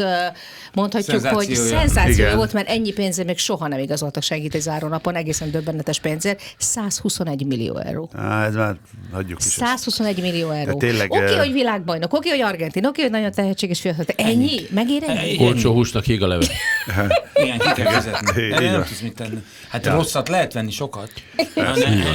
[0.73, 5.51] mondhatjuk, hogy szenzáció volt, mert ennyi pénzért még soha nem igazoltak senkit egy zárónapon, egészen
[5.51, 6.43] döbbenetes pénzért.
[6.59, 8.11] 121 millió euró.
[8.17, 8.77] Á, ez már
[9.13, 9.47] hagyjuk is.
[9.47, 9.55] ezt.
[9.57, 10.79] 121 millió euró.
[10.79, 14.05] tényleg, Oké, hogy világbajnok, oké, hogy argentin, oké, hogy nagyon tehetséges fiatal.
[14.05, 14.61] de Ennyi?
[14.71, 15.37] Megér ennyi?
[15.41, 16.47] Olcsó húsnak ég a leve.
[17.43, 18.49] Igen, ki kell vezetni.
[18.49, 19.39] Nem tudsz mit tenni.
[19.69, 21.11] Hát rosszat lehet venni sokat.
[21.55, 21.63] Na,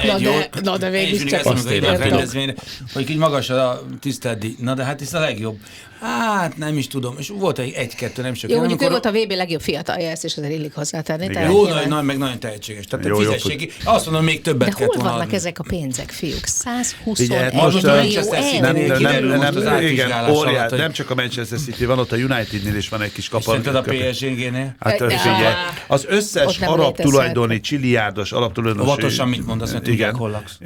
[0.07, 2.53] Na de- na de végig csak azt rendezvényre,
[2.93, 4.55] hogy így magas a tiszteletdíj.
[4.59, 5.57] Na de hát ez a legjobb.
[6.01, 7.15] Hát nem is tudom.
[7.19, 8.49] És volt egy egy-kettő, nem sok.
[8.49, 11.27] Jó, mondjuk ő amikor- volt a VB legjobb fiatalja, ezt is azért illik hozzátenni.
[11.27, 12.85] tehát Jó, nagy, nagy, meg nagyon tehetséges.
[12.85, 13.65] Tehát Jó, jó, jó.
[13.83, 15.33] Azt mondom, még többet De hol vannak adni.
[15.35, 16.45] ezek a pénzek, fiúk?
[16.45, 17.95] 121 Figyelj, millió most, euró.
[17.95, 21.85] uh, Manchester City Nem, nem, nem, nem, igen, óriás, hogy- nem csak a Manchester City
[21.85, 23.45] van, ott a Unitednél is van egy kis kapal.
[23.55, 24.75] Szerinted a PSG-nél?
[24.79, 25.53] Hát figyelj,
[25.87, 28.87] az összes arab tulajdoni, csiliárdos, arab tulajdonos.
[28.87, 30.19] Óvatosan mit mondasz, mert tudják, Igen.
[30.19, 30.57] hol laksz.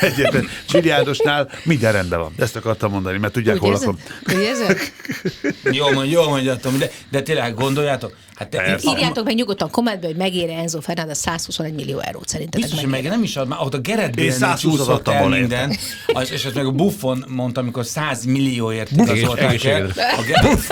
[0.00, 2.32] Egyébként csiliárdosnál minden rendben van.
[2.38, 3.98] Ezt akartam mondani, mert tudják, hol lakom.
[4.28, 4.42] Úgy
[4.74, 5.74] érzed?
[5.74, 8.90] Jó, mond, jó mondjatom, de, de tényleg gondoljátok, hát te, Persze.
[8.90, 13.04] Írjátok meg nyugodtan kommentbe, hogy megér Enzo Fernández 121 millió eurót szerintetek Biztos, hogy megér.
[13.08, 16.32] meg nem is ad, már ott a Gerett Én Bale 120 csúszott el minden, az,
[16.32, 19.90] és ezt meg a Buffon mondta, amikor 100 millióért igazolták el.
[19.96, 20.66] A Gerett,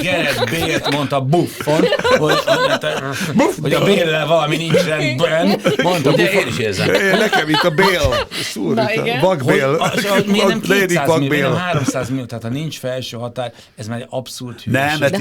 [0.00, 1.84] Gerett, Bale-t mondta Buffon,
[2.18, 2.38] hogy,
[3.62, 6.40] hogy a Bale-lel valami nincs rendben, mondta Ugye Buffon.
[6.40, 6.90] én is érzem.
[7.18, 9.36] Nekem itt a Bél, szúr, itt a
[9.78, 11.54] az, miért nem Lady 200 millió, miért nem vakbél.
[11.54, 14.90] 300 millió, tehát ha nincs felső határ, ez már egy abszurd hülyeség.
[14.90, 15.12] Nem, mert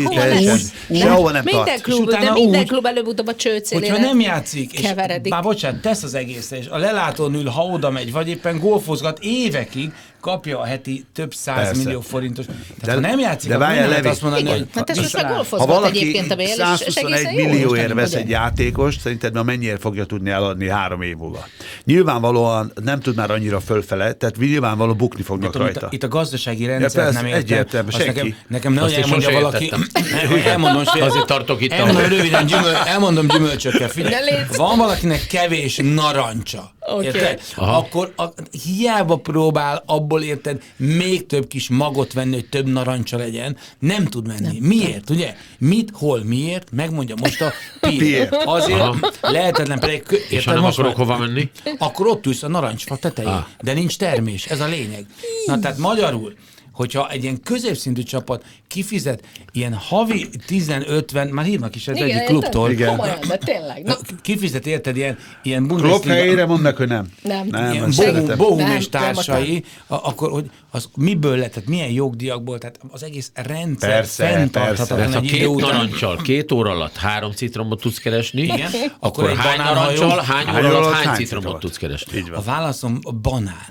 [0.94, 1.82] Sehova nem Minden tart.
[1.82, 5.32] klub, de minden úgy- klub előbb-utóbb a cső Hogyha nem játszik, és keveredik.
[5.32, 9.20] már bocsánat, tesz az egészre, és a lelátón ül, ha oda megy, vagy éppen golfozgat
[9.22, 11.84] évekig, kapja a heti több száz Persze.
[11.84, 12.46] millió forintos.
[12.46, 14.58] Tehát De- ha nem játszik, de akkor nem lehet azt mondani, Igen.
[14.58, 16.58] hogy Hát ez most már Ha valaki egyébként a Bél, és- és
[16.94, 21.16] 121 egészen jó millióért vesz egy játékost, szerinted már mennyire fogja tudni eladni három év
[21.16, 21.46] múlva?
[21.84, 25.88] Nyilvánvalóan nem tud már annyira fölfele, tehát nyilvánvalóan bukni fognak Tudom, itt, rajta.
[25.88, 27.42] a, itt a gazdasági rendszer persze, nem értem.
[27.42, 28.06] egyértelmű, senki.
[28.08, 29.72] Nekem, nekem ne én elmondja valaki.
[30.46, 33.88] elmondom, hogy Azért tartok itt, Elmondom röviden, gyümöl, elmondom gyümölcsökkel.
[33.90, 36.72] Figyelj, van valakinek kevés narancsa.
[36.96, 37.06] Oké.
[37.06, 37.42] Érted?
[37.56, 37.78] Aha.
[37.78, 38.24] Akkor a,
[38.64, 44.28] hiába próbál abból érted még több kis magot venni, hogy több narancsa legyen, nem tud
[44.28, 44.60] menni.
[44.60, 45.36] Miért, ugye?
[45.58, 46.72] Mit, hol, miért?
[46.72, 48.38] Megmondja most a Pierre.
[48.46, 49.12] Azért Aha.
[49.22, 51.50] lehetetlen, pedig kö- És ha érted, nem most akarok már- hova menni?
[51.78, 53.46] akkor ott ülsz a narancsfa tetején, Ah.
[53.62, 55.06] de nincs termés, ez a lényeg.
[55.46, 56.34] Na tehát magyarul,
[56.82, 62.24] hogyha egy ilyen középszintű csapat kifizet ilyen havi 10-50, már hívnak is ez Igen, egyik
[62.24, 62.90] klubtól, Igen.
[62.90, 63.84] Komolyan, de tényleg.
[63.84, 67.08] Na, kifizet érted ilyen, ilyen Bundesliga, helyére mondnak, hogy nem.
[67.22, 67.48] Nem.
[67.48, 71.70] nem ilyen bohum, bohum Nem, és nem társai, a, akkor hogy az miből lett, tehát
[71.70, 75.70] milyen jogdíjakból, tehát az egész rendszer Persze, fenntarthatatlan ha egy idő két után.
[75.70, 78.70] narancsal két óra alatt három citromot tudsz keresni, Igen.
[79.00, 81.60] akkor Akkor egy hány narancsal, hány Hány óra alatt alatt hány hány citromot citromot?
[81.62, 82.18] tudsz keresni?
[82.18, 82.40] Így van.
[82.40, 83.66] A válaszom a banán.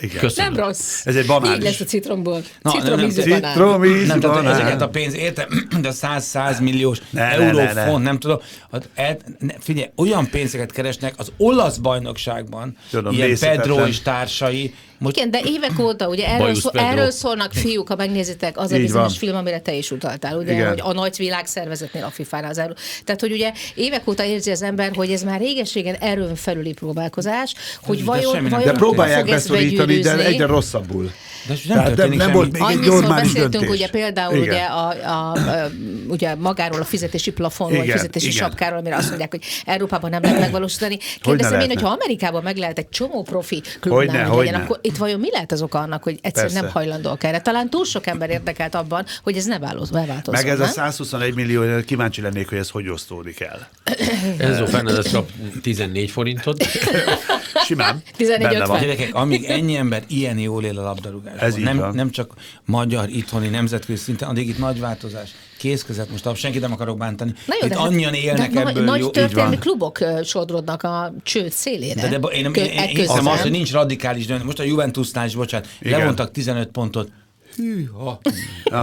[0.00, 0.18] Igen.
[0.18, 0.52] Köszönöm.
[0.52, 1.06] nem rossz.
[1.06, 2.42] Ez egy banán Így lesz a citromból.
[2.62, 3.52] Na, Citromízű nem, banán.
[3.56, 4.52] Citromízű Nem, tehát banán.
[4.60, 5.48] ezeket a pénz, értem,
[5.80, 7.84] de 100-100 milliós Ne, euró, ne, ne.
[7.86, 8.38] font, nem tudom.
[8.72, 13.36] Hát, el, ne, figyelj, olyan pénzeket keresnek az olasz bajnokságban, Tudom, ilyen.
[13.40, 17.88] Pedro és társai, most Igen, de évek óta óta, ugye erről, szó, erről szólnak fiúk,
[17.88, 20.68] ha megnézitek, az a bizonyos film, amire te is utaltál, ugye, Igen.
[20.68, 22.74] hogy a nagy világszervezetnél a FIFA-nál az erő.
[23.04, 27.54] Tehát, hogy ugye évek óta érzi az ember, hogy ez már réges-régen erőn felüli próbálkozás,
[27.82, 31.10] hogy De vajon, nem vajon De próbálják beszorítani, de egyre rosszabbul.
[31.46, 33.78] De nem Tehát nem, nem volt még egy Annyiszor normális beszéltünk döntés.
[33.80, 34.48] ugye például Igen.
[34.48, 35.70] ugye, a, a, a,
[36.08, 38.38] ugye magáról a fizetési plafonról, Igen, fizetési igen.
[38.38, 40.98] sapkáról, amire azt mondják, hogy Európában nem lehet megvalósítani.
[41.20, 41.74] Kérdezem én, lehetne?
[41.74, 45.52] hogyha Amerikában meg lehet egy csomó profi klubnál, hogy legyen, akkor itt vajon mi lehet
[45.52, 47.40] az oka annak, hogy egyszerűen nem hajlandóak erre?
[47.40, 50.34] Talán túl sok ember érdekelt abban, hogy ez ne változ- ne változzon.
[50.42, 50.72] Meg ez a nem?
[50.72, 53.68] 121 millió, kíváncsi lennék, hogy ez hogy osztódik el.
[54.38, 55.30] Enzo Fernández kap
[55.62, 56.64] 14 forintot.
[57.66, 58.02] Simán.
[58.18, 58.36] 14-50.
[58.42, 58.80] benne van.
[58.80, 61.94] Gyerekek, amíg ennyi ember ilyen jól él a labdarúgásban, Ez így nem, van.
[61.94, 65.30] nem csak magyar, itthoni, nemzetközi szinten, addig itt nagy változás.
[65.58, 67.32] Kézkezet most, abban senkit nem akarok bántani.
[67.46, 69.10] Na jó, itt de hát- annyian élnek de ebből Nagy jó.
[69.10, 72.08] történelmi klubok sodrodnak a csőd szélére.
[72.08, 74.46] De, de én, én, én, hiszem azt, hogy nincs radikális döntés.
[74.46, 75.98] Most a Juventusnál is, bocsánat, Igen.
[75.98, 77.10] levontak 15 pontot.
[77.56, 78.20] Hűha.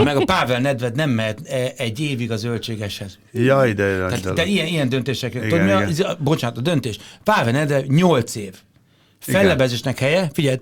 [0.04, 3.18] Meg a Pável Nedved nem mehet e, egy évig a zöldségeshez.
[3.32, 3.98] Jaj, de...
[3.98, 5.34] Tehát, de, de ilyen, ilyen döntések.
[5.34, 5.90] Igen, Tudod, mi a, igen.
[5.90, 6.98] ez a- bocsánat, a döntés.
[7.24, 8.54] Pável Nedved 8 év.
[9.20, 10.58] Fellebezésnek helye, figyelj,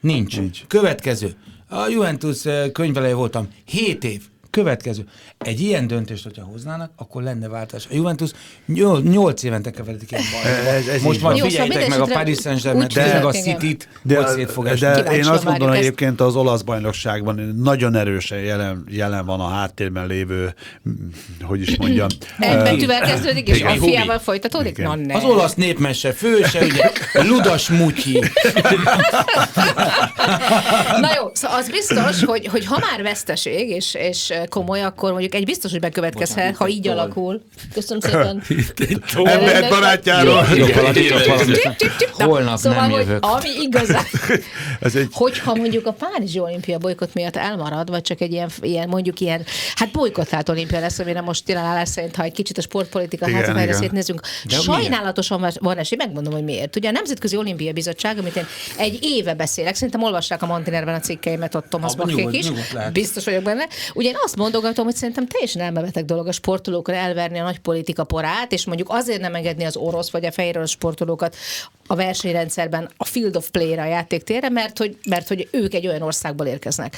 [0.00, 0.36] nincs.
[0.38, 0.60] Nincs.
[0.66, 1.32] Következő.
[1.68, 2.38] A Juventus
[2.72, 3.48] könyveleje voltam.
[3.64, 4.22] 7 év.
[4.50, 5.04] Következő.
[5.38, 7.86] Egy ilyen döntést, hogyha hoznának, akkor lenne változás.
[7.90, 8.30] A Juventus
[8.66, 11.02] 8 évente keveredik ilyen bajba.
[11.02, 13.32] Most figyeljetek szóval meg a Paris Saint-Germain, meg a.
[13.32, 17.94] City-t, De, hogy szét fog de én azt gondolom, várjuk egyébként az olasz bajnokságban nagyon
[17.94, 20.54] erősen jelen, jelen van a háttérben lévő,
[20.88, 20.92] mm,
[21.42, 22.08] hogy is mondjam.
[22.38, 24.78] Egy betűvel kezdődik, és a fiával folytatódik?
[24.78, 24.90] Igen.
[24.90, 25.14] Na ne.
[25.14, 28.18] Az olasz népmese főse, ugye, Ludas Mutyi.
[31.00, 35.34] Na jó, szóval az biztos, hogy, hogy ha már veszteség és, és komoly, akkor mondjuk
[35.34, 37.42] egy biztos, hogy bekövetkezhet, ha így alakul.
[37.72, 38.42] Köszönöm szépen.
[39.32, 40.44] Ember barátjáról.
[42.12, 43.24] Holnap szóval, nem jövök.
[43.24, 44.04] Ami igazán,
[44.80, 49.20] egy, hogyha mondjuk a Párizsi olimpia bolykott miatt elmarad, vagy csak egy ilyen, ilyen mondjuk
[49.20, 53.28] ilyen, hát bolykottált olimpia lesz, amire most jelen állás szerint, ha egy kicsit a sportpolitika
[53.28, 53.72] igen.
[53.72, 54.20] szétnézünk.
[54.46, 56.76] Sajnálatosan van- esély, megmondom, hogy miért.
[56.76, 61.00] Ugye a Nemzetközi Olimpia Bizottság, amit én egy éve beszélek, szerintem olvassák a Mantinerben a
[61.00, 62.46] cikkeimet, ott Thomas Bachék is.
[62.92, 63.66] Biztos vagyok benne.
[63.94, 68.04] Ugye én azt mondogatom, hogy szerintem teljesen elmebeteg dolog a sportolókra elverni a nagy politika
[68.04, 71.36] porát, és mondjuk azért nem engedni az orosz vagy a fehér sportolókat
[71.90, 76.02] a versenyrendszerben a field of play-re, a játéktérre, mert hogy, mert hogy ők egy olyan
[76.02, 76.96] országból érkeznek.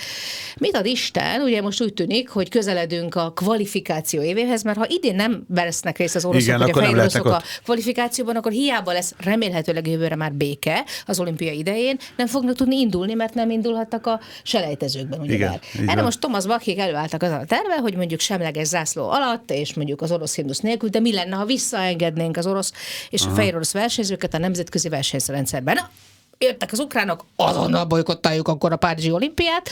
[0.56, 1.40] Mit ad Isten?
[1.40, 6.14] Ugye most úgy tűnik, hogy közeledünk a kvalifikáció évéhez, mert ha idén nem vesznek részt
[6.14, 10.16] az oroszok Igen, vagy a akkor nem fehér a kvalifikációban, akkor hiába lesz remélhetőleg jövőre
[10.16, 15.34] már béke az olimpia idején, nem fognak tudni indulni, mert nem indulhattak a selejtezőkben, ugye
[15.34, 16.04] Igen, Erre van.
[16.04, 20.12] most Thomas Bachék előálltak az a terve, hogy mondjuk semleges zászló alatt, és mondjuk az
[20.12, 22.72] orosz himnusz nélkül, de mi lenne, ha visszaengednénk az orosz
[23.10, 25.74] és a fehér orosz versenyzőket a nemzetközi versenyrendszerben?
[25.74, 25.90] Na,
[26.38, 29.68] jöttek az ukránok, azonnal bolykottáljuk akkor a Párizsi olimpiát,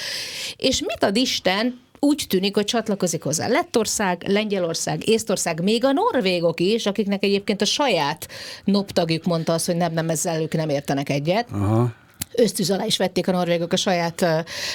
[0.57, 6.61] és mit ad Isten, úgy tűnik, hogy csatlakozik hozzá Lettország, Lengyelország, Észtország, még a norvégok
[6.61, 8.29] is, akiknek egyébként a saját
[8.65, 11.49] noptagjuk mondta azt, hogy nem, nem ezzel ők nem értenek egyet.
[11.53, 11.93] aha.
[12.41, 14.27] Ösztűz alá is vették a norvégok a saját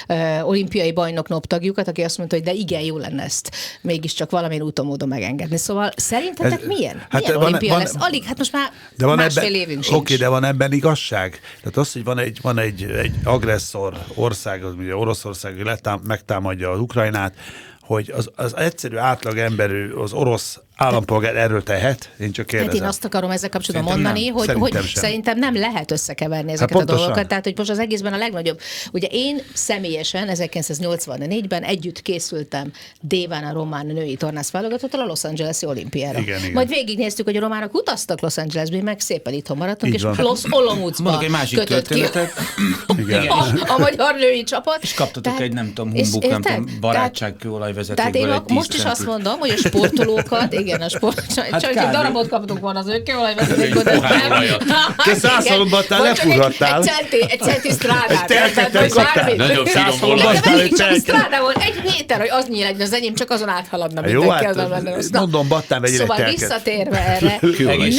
[0.08, 3.50] uh, olimpiai bajnok noptagjukat, aki azt mondta, hogy de igen, jó lenne ezt
[3.80, 5.56] mégiscsak valamilyen úton módon megengedni.
[5.56, 7.06] Szóval szerintetek Ez- milyen?
[7.10, 7.94] hát milyen van- olimpia van- lesz?
[7.98, 9.96] Alig, hát most már De van másfél ebben, évünk sincs.
[9.96, 11.40] Oké, de van ebben igazság?
[11.60, 16.70] Tehát az, hogy van egy, van egy, egy agresszor ország, az ugye Oroszország letám, megtámadja
[16.70, 17.34] az Ukrajnát,
[17.80, 22.10] hogy az, az egyszerű átlag emberű, az orosz állampolgár erről tehet?
[22.20, 22.82] Én csak Hát kérdezem.
[22.82, 24.34] én azt akarom ezzel kapcsolatban Szerintem mondani, nem.
[24.36, 25.02] hogy Szerintem hogy sem.
[25.02, 27.02] szerintem nem lehet összekeverni ezeket a pontosan.
[27.04, 27.28] dolgokat.
[27.28, 28.60] Tehát, hogy most az egészben a legnagyobb.
[28.92, 35.66] Ugye én személyesen 1984-ben együtt készültem Déván a román női tornász válogatottal a Los Angeles-i
[35.66, 36.18] olimpiára.
[36.18, 36.52] Igen, igen.
[36.52, 40.16] Majd végignéztük, hogy a románok utaztak Los Angelesbe, meg szépen itthon maradtunk, Így és van.
[40.18, 42.04] Los Olomoucba Mondok egy másik kötött ki.
[42.98, 43.26] Igen.
[43.26, 44.78] a, a magyar női csapat.
[44.82, 48.68] És kaptatok Tehát- egy, nem tudom, humbuk, nem tudom, barátság kőolajvezetékből Tehát én a- most
[48.74, 52.28] is 10 azt mondom, hogy a sportolókat, igen, a sport, csak, Hát csak egy darabot
[52.28, 54.30] kaptunk volna az ő kőolajvezetékből, de nem.
[54.30, 54.64] olajat.
[55.04, 55.14] Te
[55.88, 56.90] te Vagy csak egy-.
[57.10, 58.30] Egy egy centi strádát.
[58.30, 58.72] Egy?
[58.72, 59.34] Vagy kaptál?
[59.34, 59.68] Nagyobb
[60.44, 61.00] mindig egy csak telket.
[61.00, 64.54] strádá volt, egy méter, hogy az nyíl az enyém, csak azon áthaladna Jó, hát,
[65.12, 67.38] mondom, Battán vegyél egy Szóval visszatérve erre,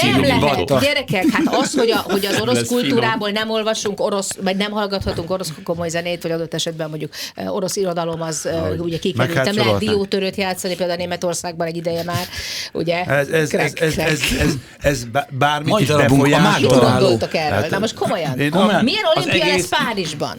[0.01, 4.55] nem lehet, gyerekek, hát az, hogy, a, hogy az orosz kultúrából nem olvasunk orosz, vagy
[4.55, 8.89] nem hallgathatunk orosz komoly zenét, vagy adott esetben mondjuk eh, orosz irodalom, az eh, ugye
[8.91, 9.37] Meg kikerült.
[9.37, 12.27] hát Nem lehet diótörőt játszani, például Németországban egy ideje már,
[12.73, 13.03] ugye?
[13.03, 16.85] Ez, ez, ez, ez, ez, ez, ez bá- bármit Nagy is befolyásol.
[17.33, 18.39] Hát, Na most komolyan.
[18.39, 18.83] én Komolyan.
[18.83, 20.37] Milyen olimpia egész- lesz Párizsban?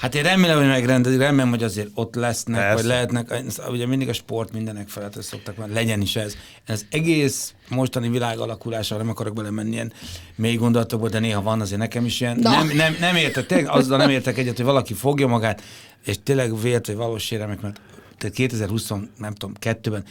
[0.00, 2.74] Hát én remélem, hogy megrendezik, remélem, hogy azért ott lesznek, Persze.
[2.74, 3.42] vagy lehetnek.
[3.68, 6.34] Ugye mindig a sport mindenek felett szoktak már, legyen is ez.
[6.66, 9.92] Ez egész mostani világ alakulása, nem akarok belemenni ilyen
[10.36, 12.38] mély gondolatokba, de néha van azért nekem is ilyen.
[12.40, 12.50] Na.
[12.50, 15.62] Nem, nem, nem értek, tényleg azzal nem értek egyet, hogy valaki fogja magát,
[16.04, 17.80] és tényleg vélt, vagy valós séremek, mert
[18.18, 20.04] tehát 2020, nem tudom, kettőben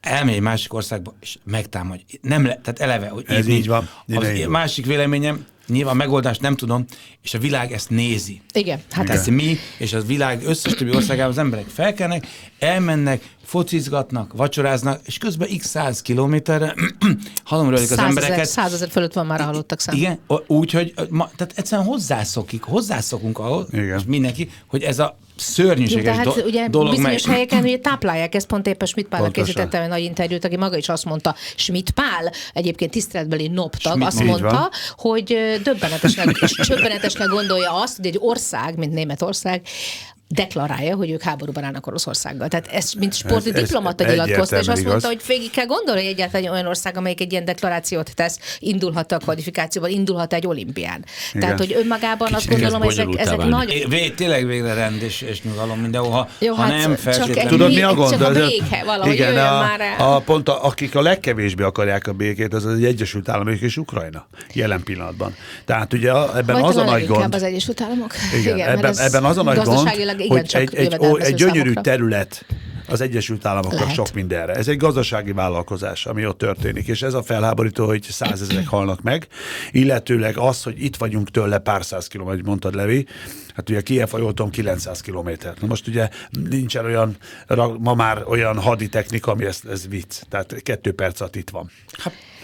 [0.00, 2.04] elmegy egy másik országba, és megtámadja.
[2.22, 3.88] Nem le, tehát eleve, hogy Ez így van.
[4.14, 4.50] Az így van.
[4.50, 6.84] másik véleményem, nyilván megoldást nem tudom,
[7.22, 8.40] és a világ ezt nézi.
[8.52, 12.26] Igen, hát Tehát ez, mi és a világ összes többi országában az emberek felkelnek,
[12.58, 16.74] elmennek, focizgatnak, vacsoráznak, és közben x száz kilométerre
[17.44, 18.46] halomrölik az embereket.
[18.46, 19.96] százezer fölött van már a halottak szám.
[19.96, 23.98] Igen, o- úgy, hogy ma, tehát egyszerűen hozzászokik, hozzászokunk ahhoz, Igen.
[23.98, 27.34] és mindenki, hogy ez a Jó, szörnyűséges de hát do- ugye dolog bizonyos meg...
[27.34, 29.32] helyeken ugye táplálják ezt, pont éppen Schmidt Pontosan.
[29.32, 34.06] készítettem egy nagy interjút, aki maga is azt mondta, Schmidt Pál, egyébként tiszteletbeli noptag, Schmidt,
[34.06, 34.68] azt mondta, van.
[34.96, 39.62] hogy döbbenetesnek, és döbbenetesnek gondolja azt, hogy egy ország, mint Németország,
[40.28, 42.48] deklarálja, hogy ők háborúban állnak Oroszországgal.
[42.48, 45.04] Tehát ez, mint sporti Ez- ez diplomata nyilatkozta, és azt mondta, igaz.
[45.04, 49.12] hogy végig kell gondolni, hogy egyáltalán egy olyan ország, amelyik egy ilyen deklarációt tesz, indulhat
[49.12, 51.04] a kvalifikációban, indulhat egy olimpián.
[51.32, 53.70] Tehát, hogy önmagában azt Kicsit gondolom, kezd ezek, ezek nagy...
[53.70, 57.50] É, Vé, tényleg végre rend és, és nyugalom mindenhol, ha, Jó, ha hát nem feltétlenül...
[57.50, 58.10] Tudod, mi a gond?
[58.10, 60.14] csak a béke, valahogy Igen, a, már el.
[60.14, 64.26] a, pont a, akik a legkevésbé akarják a békét, az az Egyesült Államok és Ukrajna
[64.52, 65.34] jelen pillanatban.
[65.64, 67.34] Tehát ugye ebben Vagy az a nagy gond.
[67.34, 68.12] az Egyesült Államok.
[68.40, 69.88] Igen, ebben, ez ebben az a nagy gond,
[70.20, 71.80] igen, hogy egy, egy, ó, egy gyönyörű számokra.
[71.80, 72.44] terület
[72.88, 73.94] az Egyesült Államoknak Lehet.
[73.94, 74.52] sok mindenre.
[74.54, 79.26] Ez egy gazdasági vállalkozás, ami ott történik, és ez a felháborító, hogy százezerek halnak meg,
[79.70, 83.06] illetőleg az, hogy itt vagyunk tőle pár száz kilométer, mondtad Levi,
[83.54, 85.54] hát ugye Kiev, ha jól tudom, 900 kilométer.
[85.60, 86.08] Na most ugye
[86.50, 87.16] nincsen olyan,
[87.78, 90.20] ma már olyan haditechnika, ami ez, ez vicc.
[90.28, 91.70] Tehát kettő perc alatt itt van.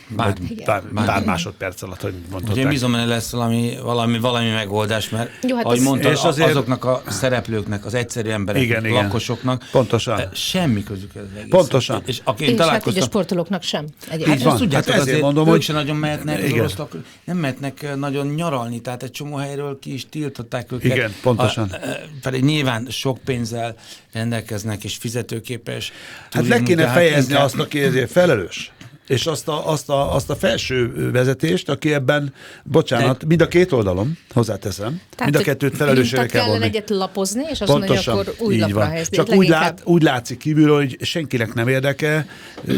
[0.09, 2.69] Bár, Vagy pár, pár másodperc alatt, hogy Ugye én mondtad.
[2.69, 6.23] bízom, hogy lesz valami, valami, valami megoldás, mert Jó, hát hát ahogy az- mondtad, És
[6.23, 9.03] azért- azoknak a szereplőknek, az egyszerű embereknek, Igen, igen.
[9.05, 10.19] lakosoknak Pontosan.
[10.21, 11.51] eh, semmi közük ez egész.
[11.51, 12.03] Pontosan.
[12.07, 13.85] És aki És hát ugye találkoztam, sportolóknak sem.
[13.85, 14.43] Így Egyébként.
[14.43, 14.53] van.
[14.53, 16.59] ezt tudjátok, Hát ezért azért mondom, hogy- sem nagyon mehetnek, Igen.
[16.59, 20.97] orosz lakos, nem mehetnek eh, nagyon nyaralni, tehát egy csomó helyről ki is tiltották őket.
[20.97, 21.69] Igen, pontosan.
[21.71, 23.75] A, eh, pedig nyilván sok pénzzel
[24.13, 25.93] rendelkeznek és fizetőképes.
[26.31, 28.73] Hát le kéne hát fejezni azt, aki ezért felelős.
[29.07, 33.73] És azt a, azt, a, azt a felső vezetést, aki ebben, bocsánat, mind a két
[33.73, 36.65] oldalon, hozzáteszem, mind a kettőt felelősségre kell kellene vonni.
[36.65, 38.89] egyet lapozni, és azt mondani, hogy akkor új így lapra van.
[38.89, 39.17] helyezni.
[39.17, 42.27] Csak úgy, lát, úgy látszik kívülről, hogy senkinek nem érdeke.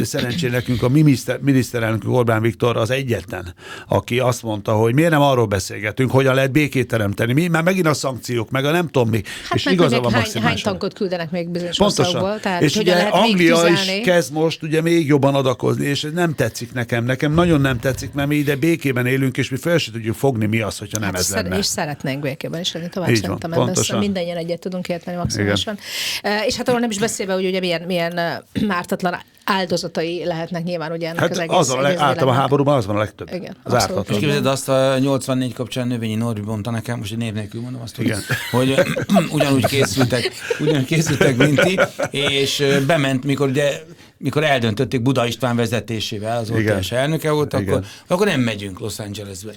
[0.03, 3.55] Szerencsére nekünk a mi miniszter, miniszterelnök Orbán Viktor az egyetlen,
[3.89, 7.33] aki azt mondta, hogy miért nem arról beszélgetünk, hogyan lehet békét teremteni.
[7.33, 9.23] Mi már megint a szankciók, meg a nem tudom mi.
[9.49, 12.05] Hát és igaza van hány, hány tankot küldenek még bizonyos Pontosan.
[12.05, 16.35] országból, tehát és ugye Anglia is kezd most ugye még jobban adakozni, és ez nem
[16.35, 17.05] tetszik nekem.
[17.05, 20.47] Nekem nagyon nem tetszik, mert mi ide békében élünk, és mi fel se tudjuk fogni,
[20.47, 21.59] mi az, hogyha nem Hát ez szer- lenne.
[21.59, 23.99] és szeretnénk békében is lenni tovább Így szerintem van, ebben pontosan.
[23.99, 25.79] mindannyian egyet tudunk érteni maximálisan.
[26.23, 30.63] E, és hát arról nem is beszélve, hogy ugye milyen, milyen e, ártatlan áldozatai lehetnek
[30.65, 32.99] nyilván ugye ennek Hát az egész, az a leg, egész a háborúban az van a
[32.99, 33.29] legtöbb.
[33.33, 34.05] Igen, az ártatlan.
[34.09, 37.81] És képzeld azt a 84 kapcsán Növényi Norbi mondta nekem, most egy név nélkül mondom
[37.83, 38.21] azt, hogy, Igen.
[38.51, 38.75] hogy
[39.37, 41.79] ugyanúgy készültek, ugyanúgy készültek, mint ti,
[42.11, 43.83] és bement, mikor ugye
[44.19, 46.77] mikor eldöntötték Buda István vezetésével, az Igen.
[46.77, 47.85] ott elnöke volt, akkor, Igen.
[48.07, 49.53] akkor nem megyünk Los Angelesbe.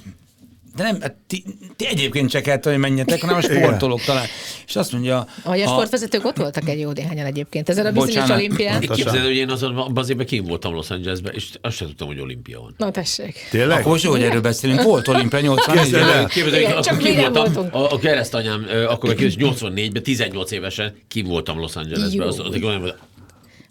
[0.80, 1.44] De nem, hát ti,
[1.76, 4.26] ti egyébként se kellett, hogy menjetek, hanem a sportolók talán.
[4.68, 5.28] És azt mondja...
[5.44, 7.70] Ahogy a sportvezetők ott voltak egy jó néhányan egyébként.
[7.70, 8.38] Ezen a bizonyos Bocsánat.
[8.38, 8.80] olimpián.
[8.80, 8.96] Pontosan.
[8.96, 12.20] Képzeld, hogy én azon az évben kim voltam Los Angelesben, és azt sem tudtam, hogy
[12.20, 12.74] olimpia van.
[12.78, 13.48] Na tessék.
[13.50, 13.80] Tényleg?
[13.80, 14.82] Akkor most jó, hogy erről beszélünk.
[14.82, 20.04] Volt olimpia 84 Képzeld hogy csak akkor kim voltam, a, a keresztanyám, akkor meg 84-ben,
[20.04, 22.26] 18 évesen kim voltam Los Angelesben.
[22.26, 22.28] Jó.
[22.28, 22.94] Az, az, az,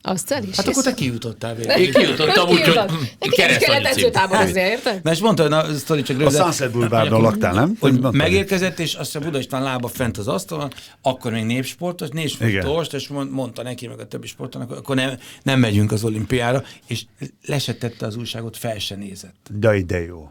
[0.09, 0.57] Azt el is.
[0.57, 1.73] Hát akkor te kijutottál végül.
[1.73, 2.90] én kijutottam úgy, hogy Neked
[3.21, 4.57] is kellett keresztanyú cím.
[4.57, 5.01] érted?
[5.03, 6.42] Na és mondta, hogy na, sztori csak A röviden.
[6.42, 7.77] Sunset Boulevardon laktál, nem?
[7.81, 13.03] Hogy megérkezett, és azt a Buda István lába fent az asztalon, akkor még népsportos, népsportos,
[13.03, 17.05] és mond- mondta neki, meg a többi sportolnak, akkor nem, nem megyünk az olimpiára, és
[17.47, 19.47] lesetette az újságot, fel se nézett.
[19.51, 20.31] De, de jó.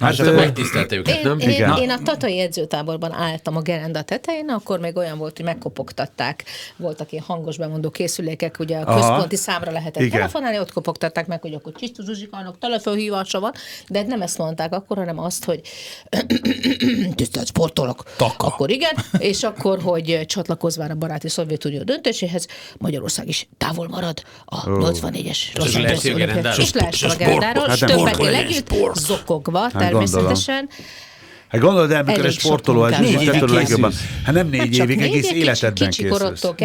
[0.00, 1.38] Hát, ö, megtisztelte őket, Én, nem?
[1.38, 1.76] én, Igen.
[1.76, 6.44] én a tatai edzőtáborban álltam a gerenda tetején, akkor még olyan volt, hogy megkopogtatták.
[6.76, 8.98] Voltak ilyen hangos bemondó készülékek, ugye a Aha.
[8.98, 10.18] központi számra lehetett Igen.
[10.18, 13.52] telefonálni, ott kopogtatták meg, hogy akkor Csisztus Zsuzsikának telefonhívása van,
[13.88, 15.60] de nem ezt mondták akkor, hanem azt, hogy
[17.14, 18.02] tisztelt sportolok.
[18.16, 18.46] Taka.
[18.46, 22.46] Akkor igen, és akkor, hogy csatlakozván a baráti Szovjetunió döntéséhez,
[22.78, 26.04] Magyarország is távol marad a 84-es Los Angeles?
[26.58, 30.06] És leestem a gerendáról, hát többekkel együtt, zokogva gondolom.
[30.08, 30.68] természetesen.
[31.48, 33.92] Hát gondolod el, mikor egy sportoló ez Négy évig legjobban.
[34.24, 36.18] Hát nem négy Hát évig, egész kicsi- életedben kicsi készülsz.
[36.20, 36.64] korodtól De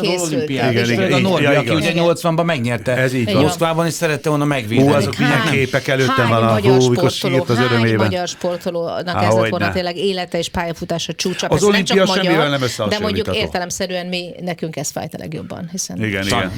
[0.00, 0.20] készültél.
[0.36, 0.70] olimpiád.
[0.72, 2.96] Igen, És igen, a Norbi, aki ugye 80-ban megnyerte.
[2.96, 3.42] Ez így van.
[3.42, 4.88] Moszkvában is szerette volna megvédeni.
[4.88, 7.96] Ó, azok milyen képek előttem van a magyar hó, mikor sportoló, sírt az hány örömében.
[7.96, 11.46] magyar sportolónak ez lett volna tényleg élete és pályafutása csúcsa.
[11.46, 15.68] Az olimpia semmivel nem De mondjuk értelemszerűen mi, nekünk ez fájt a legjobban.
[15.70, 16.52] Hiszen Igen, igen.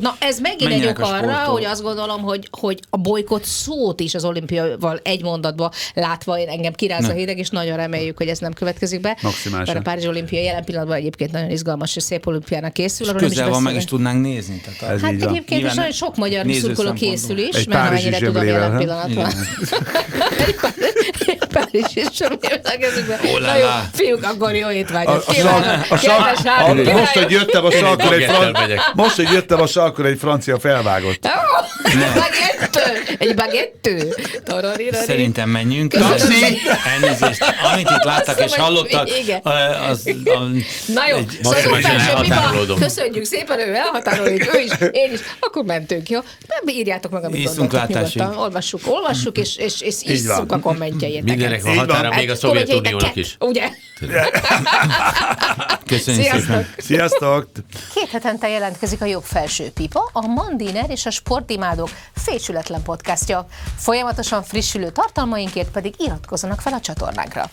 [0.00, 4.14] Na ez megint egy ok arra, hogy azt gondolom, hogy, hogy a bolykott szót is
[4.14, 8.38] az olimpiával egy mondatba látva én engem kiráz a hideg, és nagyon reméljük, hogy ez
[8.38, 9.16] nem következik be.
[9.22, 9.74] Maximálisan.
[9.74, 13.06] Mert a Párizsi olimpia jelen pillanatban egyébként nagyon izgalmas és szép olimpiának készül.
[13.08, 14.60] arról nem is közel van, meg is tudnánk nézni.
[14.78, 15.28] Tehát Ez Hát így van.
[15.28, 18.78] egyébként is nagyon sok magyar szurkoló készül is, Egy mert amennyire tudom jelen ha?
[18.78, 19.32] pillanatban.
[20.46, 20.74] Egy pár-
[21.26, 23.18] egy párizsi zseblével a kezükben.
[23.24, 29.14] Oh la Na jó, fiúk, akkor jó étvágyat most, hogy jöttem a sarkon egy, most,
[29.16, 31.26] hogy jöttem a sarkon egy francia felvágott.
[31.26, 31.30] Ó,
[32.14, 33.14] Bagettő!
[33.18, 34.14] Egy bagettő!
[35.06, 35.92] Szerintem menjünk.
[35.92, 36.58] Taxi!
[36.86, 37.44] Elnézést.
[37.72, 39.08] Amit itt láttak és hallottak,
[39.88, 40.10] az,
[40.86, 46.20] Na jó, egy- szóval köszönjük szépen, ő elhatárolódik, ő is, én is, akkor mentünk, jó?
[46.46, 48.36] Nem írjátok meg, amit Iszunk nyugodtan.
[48.36, 51.22] Olvassuk, olvassuk, és, és, és isszuk a kommentjeiket.
[51.22, 53.36] Mindenek van határa, még a Szovjetuniónak is.
[53.40, 53.70] Ugye?
[55.86, 56.40] köszönjük szépen.
[56.40, 56.64] Sziasztok!
[56.76, 57.46] Sziasztok!
[57.94, 63.46] Két hetente jelentkezik a jobb felső pipa, a Mandiner és a Sportimádok fésületlen podcastja.
[63.78, 65.94] Folyamatosan frissülő tartalmainkért pedig
[66.54, 67.50] iratkozzanak fel a csatornánkra.